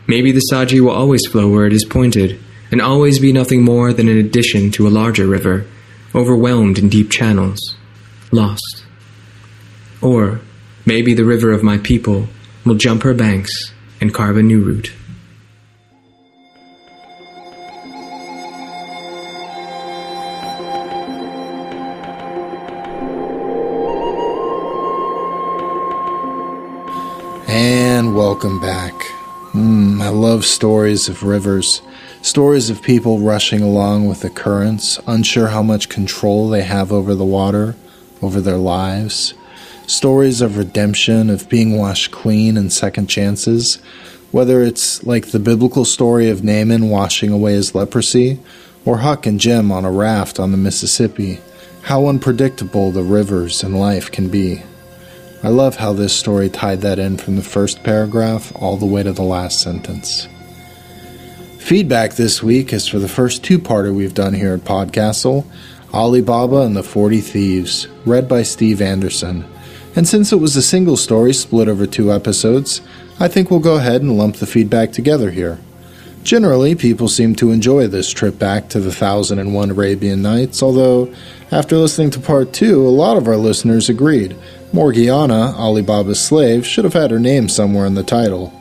Maybe 0.06 0.32
the 0.32 0.42
Sadji 0.52 0.80
will 0.80 0.90
always 0.90 1.26
flow 1.26 1.48
where 1.48 1.66
it 1.66 1.72
is 1.72 1.84
pointed, 1.84 2.38
and 2.70 2.80
always 2.80 3.18
be 3.18 3.32
nothing 3.32 3.62
more 3.62 3.92
than 3.92 4.08
an 4.08 4.18
addition 4.18 4.70
to 4.72 4.86
a 4.86 4.90
larger 4.90 5.26
river, 5.26 5.66
overwhelmed 6.14 6.78
in 6.78 6.88
deep 6.88 7.10
channels, 7.10 7.76
lost. 8.30 8.84
Or 10.02 10.40
maybe 10.84 11.14
the 11.14 11.24
river 11.24 11.52
of 11.52 11.62
my 11.62 11.78
people 11.78 12.28
will 12.64 12.74
jump 12.74 13.02
her 13.02 13.14
banks 13.14 13.72
and 14.00 14.14
carve 14.14 14.36
a 14.36 14.42
new 14.42 14.62
route. 14.62 14.92
Welcome 28.30 28.60
back. 28.60 28.94
Mm, 29.54 30.00
I 30.00 30.08
love 30.10 30.44
stories 30.44 31.08
of 31.08 31.24
rivers, 31.24 31.82
stories 32.22 32.70
of 32.70 32.80
people 32.80 33.18
rushing 33.18 33.60
along 33.60 34.06
with 34.06 34.20
the 34.20 34.30
currents, 34.30 35.00
unsure 35.04 35.48
how 35.48 35.64
much 35.64 35.88
control 35.88 36.48
they 36.48 36.62
have 36.62 36.92
over 36.92 37.16
the 37.16 37.24
water, 37.24 37.74
over 38.22 38.40
their 38.40 38.56
lives. 38.56 39.34
Stories 39.88 40.40
of 40.40 40.56
redemption, 40.56 41.28
of 41.28 41.48
being 41.48 41.76
washed 41.76 42.12
clean 42.12 42.56
and 42.56 42.72
second 42.72 43.08
chances, 43.08 43.82
whether 44.30 44.62
it's 44.62 45.02
like 45.02 45.32
the 45.32 45.40
biblical 45.40 45.84
story 45.84 46.30
of 46.30 46.44
Naaman 46.44 46.88
washing 46.88 47.32
away 47.32 47.54
his 47.54 47.74
leprosy, 47.74 48.38
or 48.84 48.98
Huck 48.98 49.26
and 49.26 49.40
Jim 49.40 49.72
on 49.72 49.84
a 49.84 49.90
raft 49.90 50.38
on 50.38 50.52
the 50.52 50.56
Mississippi. 50.56 51.40
How 51.82 52.06
unpredictable 52.06 52.92
the 52.92 53.02
rivers 53.02 53.64
and 53.64 53.76
life 53.76 54.08
can 54.08 54.28
be. 54.28 54.62
I 55.42 55.48
love 55.48 55.76
how 55.76 55.94
this 55.94 56.14
story 56.14 56.50
tied 56.50 56.82
that 56.82 56.98
in 56.98 57.16
from 57.16 57.36
the 57.36 57.42
first 57.42 57.82
paragraph 57.82 58.52
all 58.54 58.76
the 58.76 58.84
way 58.84 59.02
to 59.02 59.12
the 59.12 59.22
last 59.22 59.60
sentence. 59.60 60.28
Feedback 61.58 62.14
this 62.14 62.42
week 62.42 62.74
is 62.74 62.86
for 62.86 62.98
the 62.98 63.08
first 63.08 63.42
two 63.42 63.58
parter 63.58 63.94
we've 63.94 64.12
done 64.12 64.34
here 64.34 64.54
at 64.54 64.60
Podcastle 64.60 65.46
Ali 65.94 66.20
Baba 66.20 66.58
and 66.58 66.76
the 66.76 66.82
Forty 66.82 67.20
Thieves, 67.20 67.88
read 68.04 68.28
by 68.28 68.42
Steve 68.42 68.82
Anderson. 68.82 69.44
And 69.96 70.06
since 70.06 70.30
it 70.30 70.36
was 70.36 70.56
a 70.56 70.62
single 70.62 70.96
story 70.96 71.32
split 71.32 71.68
over 71.68 71.86
two 71.86 72.12
episodes, 72.12 72.82
I 73.18 73.26
think 73.28 73.50
we'll 73.50 73.60
go 73.60 73.76
ahead 73.76 74.02
and 74.02 74.16
lump 74.16 74.36
the 74.36 74.46
feedback 74.46 74.92
together 74.92 75.30
here. 75.30 75.58
Generally, 76.22 76.74
people 76.74 77.08
seem 77.08 77.34
to 77.36 77.50
enjoy 77.50 77.86
this 77.86 78.10
trip 78.10 78.38
back 78.38 78.68
to 78.68 78.80
the 78.80 78.92
Thousand 78.92 79.38
and 79.38 79.54
One 79.54 79.70
Arabian 79.70 80.20
Nights, 80.20 80.62
although, 80.62 81.12
after 81.50 81.76
listening 81.76 82.10
to 82.10 82.20
part 82.20 82.52
two, 82.52 82.86
a 82.86 82.88
lot 82.88 83.16
of 83.16 83.26
our 83.26 83.38
listeners 83.38 83.88
agreed 83.88 84.36
Morgiana, 84.72 85.54
Alibaba's 85.58 86.20
slave, 86.20 86.66
should 86.66 86.84
have 86.84 86.94
had 86.94 87.10
her 87.10 87.18
name 87.18 87.48
somewhere 87.48 87.86
in 87.86 87.94
the 87.94 88.02
title. 88.02 88.52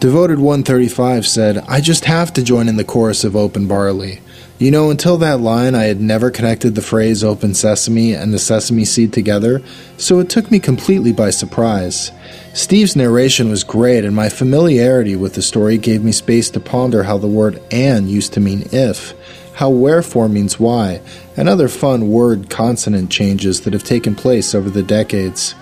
Devoted 0.00 0.38
135 0.38 1.26
said, 1.26 1.58
I 1.68 1.80
just 1.80 2.04
have 2.06 2.32
to 2.34 2.42
join 2.42 2.68
in 2.68 2.76
the 2.76 2.84
chorus 2.84 3.24
of 3.24 3.36
Open 3.36 3.66
Barley. 3.66 4.20
You 4.58 4.70
know, 4.70 4.90
until 4.90 5.18
that 5.18 5.40
line, 5.40 5.74
I 5.74 5.84
had 5.84 6.00
never 6.00 6.30
connected 6.30 6.74
the 6.74 6.80
phrase 6.80 7.22
open 7.22 7.52
sesame 7.52 8.14
and 8.14 8.32
the 8.32 8.38
sesame 8.38 8.86
seed 8.86 9.12
together, 9.12 9.62
so 9.98 10.18
it 10.18 10.30
took 10.30 10.50
me 10.50 10.58
completely 10.58 11.12
by 11.12 11.28
surprise. 11.28 12.10
Steve's 12.54 12.96
narration 12.96 13.50
was 13.50 13.64
great, 13.64 14.02
and 14.02 14.16
my 14.16 14.30
familiarity 14.30 15.14
with 15.14 15.34
the 15.34 15.42
story 15.42 15.76
gave 15.76 16.02
me 16.02 16.12
space 16.12 16.48
to 16.50 16.60
ponder 16.60 17.02
how 17.02 17.18
the 17.18 17.26
word 17.26 17.62
and 17.70 18.08
used 18.10 18.32
to 18.32 18.40
mean 18.40 18.66
if, 18.72 19.12
how 19.56 19.70
wherefore 19.70 20.28
means 20.28 20.60
why, 20.60 21.00
and 21.34 21.48
other 21.48 21.66
fun 21.66 22.10
word 22.10 22.50
consonant 22.50 23.10
changes 23.10 23.62
that 23.62 23.72
have 23.72 23.82
taken 23.82 24.14
place 24.14 24.54
over 24.54 24.68
the 24.68 24.82
decades. 24.82 25.54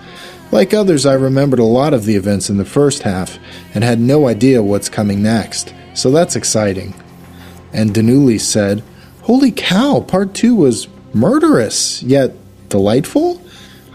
Like 0.51 0.73
others, 0.73 1.05
I 1.05 1.13
remembered 1.13 1.59
a 1.59 1.63
lot 1.63 1.93
of 1.93 2.03
the 2.03 2.15
events 2.15 2.49
in 2.49 2.57
the 2.57 2.65
first 2.65 3.03
half 3.03 3.39
and 3.73 3.85
had 3.85 3.99
no 4.01 4.27
idea 4.27 4.61
what's 4.61 4.89
coming 4.89 5.23
next, 5.23 5.73
so 5.93 6.11
that's 6.11 6.35
exciting. 6.35 6.93
And 7.71 7.91
Danuli 7.91 8.39
said, 8.39 8.83
Holy 9.21 9.51
cow, 9.51 10.01
part 10.01 10.33
two 10.33 10.55
was 10.55 10.89
murderous, 11.13 12.03
yet 12.03 12.33
delightful? 12.67 13.41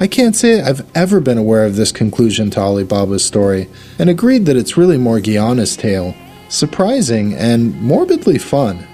I 0.01 0.07
can't 0.07 0.35
say 0.35 0.63
I've 0.63 0.91
ever 0.97 1.21
been 1.21 1.37
aware 1.37 1.67
of 1.67 1.77
this 1.77 1.93
conclusion 1.93 2.49
to 2.53 2.61
Alibaba's 2.61 3.23
story, 3.23 3.69
and 3.99 4.09
agreed 4.09 4.47
that 4.47 4.57
it's 4.57 4.79
really 4.79 4.97
more 4.97 5.17
Morgiana's 5.17 5.77
tale. 5.77 6.15
Surprising 6.49 7.35
and 7.35 7.79
morbidly 7.83 8.39
fun. 8.39 8.87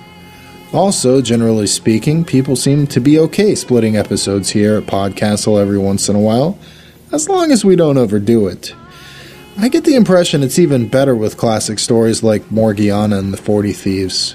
Also, 0.73 1.23
generally 1.23 1.67
speaking, 1.67 2.25
people 2.25 2.57
seem 2.57 2.87
to 2.89 3.01
be 3.01 3.19
okay 3.19 3.55
splitting 3.55 3.97
episodes 3.97 4.51
here 4.51 4.77
at 4.77 4.85
Podcastle 4.85 5.61
every 5.61 5.79
once 5.79 6.09
in 6.09 6.17
a 6.17 6.21
while, 6.21 6.59
as 7.13 7.29
long 7.29 7.53
as 7.53 7.65
we 7.65 7.77
don't 7.77 7.97
overdo 7.97 8.49
it. 8.49 8.75
I 9.59 9.69
get 9.69 9.85
the 9.85 9.95
impression 9.95 10.43
it's 10.43 10.59
even 10.59 10.89
better 10.89 11.15
with 11.15 11.39
classic 11.39 11.79
stories 11.79 12.23
like 12.23 12.51
Morgiana 12.51 13.19
and 13.19 13.33
the 13.33 13.39
Forty 13.39 13.73
Thieves. 13.73 14.35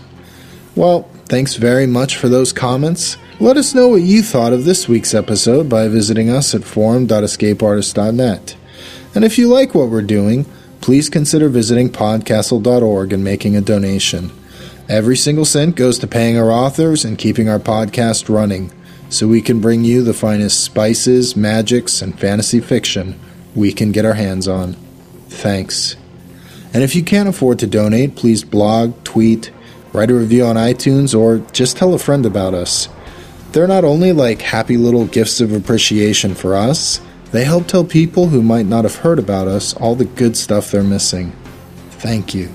Well, 0.76 1.04
thanks 1.26 1.56
very 1.56 1.86
much 1.86 2.16
for 2.16 2.28
those 2.28 2.54
comments. 2.54 3.18
Let 3.40 3.58
us 3.58 3.76
know 3.76 3.90
what 3.90 4.02
you 4.02 4.24
thought 4.24 4.54
of 4.54 4.66
this 4.66 4.88
week's 4.88 5.14
episode 5.14 5.70
by 5.70 5.90
visiting 5.90 6.30
us 6.30 6.56
at 6.56 6.64
forum.escapeartist.net. 6.64 8.56
And 9.14 9.24
if 9.26 9.38
you 9.38 9.48
like 9.48 9.76
what 9.76 9.90
we're 9.90 10.02
doing, 10.02 10.46
please 10.80 11.10
consider 11.10 11.50
visiting 11.50 11.90
podcastle.org 11.90 13.14
and 13.14 13.24
making 13.24 13.56
a 13.56 13.62
donation. 13.62 14.32
Every 14.92 15.16
single 15.16 15.46
cent 15.46 15.78
goes 15.78 16.00
to 16.00 16.08
paying 16.08 16.38
our 16.38 16.52
authors 16.52 17.06
and 17.06 17.18
keeping 17.18 17.48
our 17.48 17.60
podcast 17.60 18.28
running, 18.28 18.74
so 19.10 19.26
we 19.26 19.42
can 19.42 19.62
bring 19.62 19.86
you 19.86 20.04
the 20.04 20.14
finest 20.14 20.66
spices, 20.66 21.34
magics, 21.34 22.02
and 22.02 22.20
fantasy 22.20 22.60
fiction 22.60 23.18
we 23.56 23.72
can 23.72 23.94
get 23.94 24.04
our 24.04 24.16
hands 24.16 24.50
on. 24.50 24.74
Thanks. 25.30 25.96
And 26.74 26.84
if 26.84 26.94
you 26.94 27.06
can't 27.06 27.30
afford 27.30 27.60
to 27.60 27.68
donate, 27.68 28.18
please 28.18 28.44
blog, 28.44 29.02
tweet, 29.06 29.50
write 29.94 30.12
a 30.12 30.14
review 30.14 30.44
on 30.44 30.58
iTunes, 30.58 31.18
or 31.18 31.38
just 31.54 31.78
tell 31.78 31.94
a 31.94 31.98
friend 31.98 32.26
about 32.26 32.54
us. 32.54 32.90
They're 33.54 33.70
not 33.70 33.86
only 33.86 34.12
like 34.12 34.42
happy 34.42 34.76
little 34.76 35.06
gifts 35.06 35.40
of 35.40 35.54
appreciation 35.54 36.36
for 36.36 36.54
us, 36.54 37.00
they 37.32 37.46
help 37.46 37.68
tell 37.68 37.86
people 37.86 38.28
who 38.28 38.42
might 38.42 38.66
not 38.66 38.84
have 38.84 38.96
heard 38.96 39.20
about 39.20 39.48
us 39.48 39.74
all 39.74 39.96
the 39.96 40.04
good 40.04 40.36
stuff 40.36 40.70
they're 40.70 40.84
missing. 40.84 41.32
Thank 41.92 42.36
you. 42.36 42.52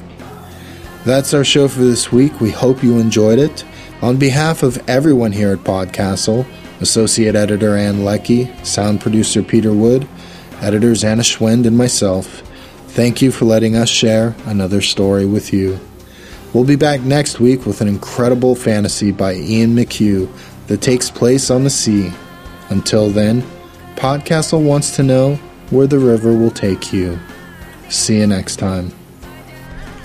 That's 1.07 1.33
our 1.35 1.45
show 1.45 1.69
for 1.69 1.83
this 1.83 2.11
week. 2.11 2.41
We 2.41 2.51
hope 2.51 2.83
you 2.83 2.99
enjoyed 2.99 3.39
it. 3.39 3.65
On 4.03 4.17
behalf 4.17 4.65
of 4.65 4.77
everyone 4.89 5.31
here 5.31 5.53
at 5.53 5.61
Podcastle, 5.61 6.45
Associate 6.81 7.37
Editor 7.37 7.77
Ann 7.77 8.05
Leckie, 8.05 8.53
Sound 8.65 9.01
Producer 9.01 9.41
Peter 9.41 9.73
Wood, 9.73 10.09
Editors 10.61 11.05
Anna 11.05 11.23
Schwind, 11.23 11.65
and 11.65 11.79
myself, 11.79 12.43
thank 12.89 13.23
you 13.23 13.31
for 13.31 13.45
letting 13.45 13.77
us 13.77 13.89
share 13.89 14.35
another 14.47 14.81
story 14.81 15.25
with 15.25 15.53
you. 15.53 15.79
We'll 16.53 16.65
be 16.65 16.75
back 16.75 17.03
next 17.03 17.39
week 17.39 17.67
with 17.67 17.81
an 17.81 17.87
incredible 17.87 18.57
fantasy 18.57 19.13
by 19.13 19.35
Ian 19.35 19.77
McHugh 19.77 20.29
that 20.67 20.83
takes 20.83 21.09
place 21.09 21.53
on 21.53 21.63
the 21.63 21.71
sea. 21.71 22.11
Until 22.71 23.11
then, 23.11 23.45
Podcastle 23.95 24.65
wants 24.67 24.97
to 24.97 25.05
know 25.05 25.37
where 25.71 25.87
the 25.87 26.01
river 26.01 26.33
will 26.37 26.51
take 26.51 26.93
you. 26.93 27.17
See 27.91 28.19
you 28.19 28.27
next 28.27 28.57
time. 28.57 28.91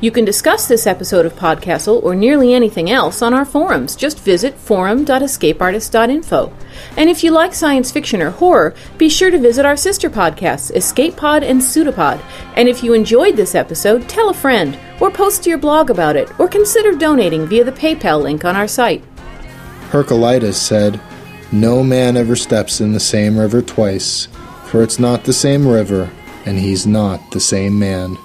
You 0.00 0.12
can 0.12 0.24
discuss 0.24 0.68
this 0.68 0.86
episode 0.86 1.26
of 1.26 1.34
Podcastle 1.34 2.00
or 2.04 2.14
nearly 2.14 2.54
anything 2.54 2.88
else 2.88 3.20
on 3.20 3.34
our 3.34 3.44
forums. 3.44 3.96
Just 3.96 4.20
visit 4.20 4.54
forum.escapeartist.info. 4.54 6.52
And 6.96 7.10
if 7.10 7.24
you 7.24 7.32
like 7.32 7.52
science 7.52 7.90
fiction 7.90 8.22
or 8.22 8.30
horror, 8.30 8.76
be 8.96 9.08
sure 9.08 9.32
to 9.32 9.38
visit 9.38 9.66
our 9.66 9.76
sister 9.76 10.08
podcasts, 10.08 10.72
Escape 10.72 11.16
Pod 11.16 11.42
and 11.42 11.60
Pseudopod. 11.60 12.20
And 12.54 12.68
if 12.68 12.84
you 12.84 12.92
enjoyed 12.92 13.34
this 13.34 13.56
episode, 13.56 14.08
tell 14.08 14.30
a 14.30 14.34
friend, 14.34 14.78
or 15.00 15.10
post 15.10 15.42
to 15.42 15.50
your 15.50 15.58
blog 15.58 15.90
about 15.90 16.14
it, 16.14 16.30
or 16.38 16.46
consider 16.46 16.92
donating 16.92 17.46
via 17.46 17.64
the 17.64 17.72
PayPal 17.72 18.22
link 18.22 18.44
on 18.44 18.54
our 18.54 18.68
site. 18.68 19.02
Heraclitus 19.90 20.62
said, 20.62 21.00
No 21.50 21.82
man 21.82 22.16
ever 22.16 22.36
steps 22.36 22.80
in 22.80 22.92
the 22.92 23.00
same 23.00 23.36
river 23.36 23.62
twice, 23.62 24.26
for 24.66 24.84
it's 24.84 25.00
not 25.00 25.24
the 25.24 25.32
same 25.32 25.66
river, 25.66 26.08
and 26.46 26.56
he's 26.56 26.86
not 26.86 27.32
the 27.32 27.40
same 27.40 27.76
man. 27.76 28.16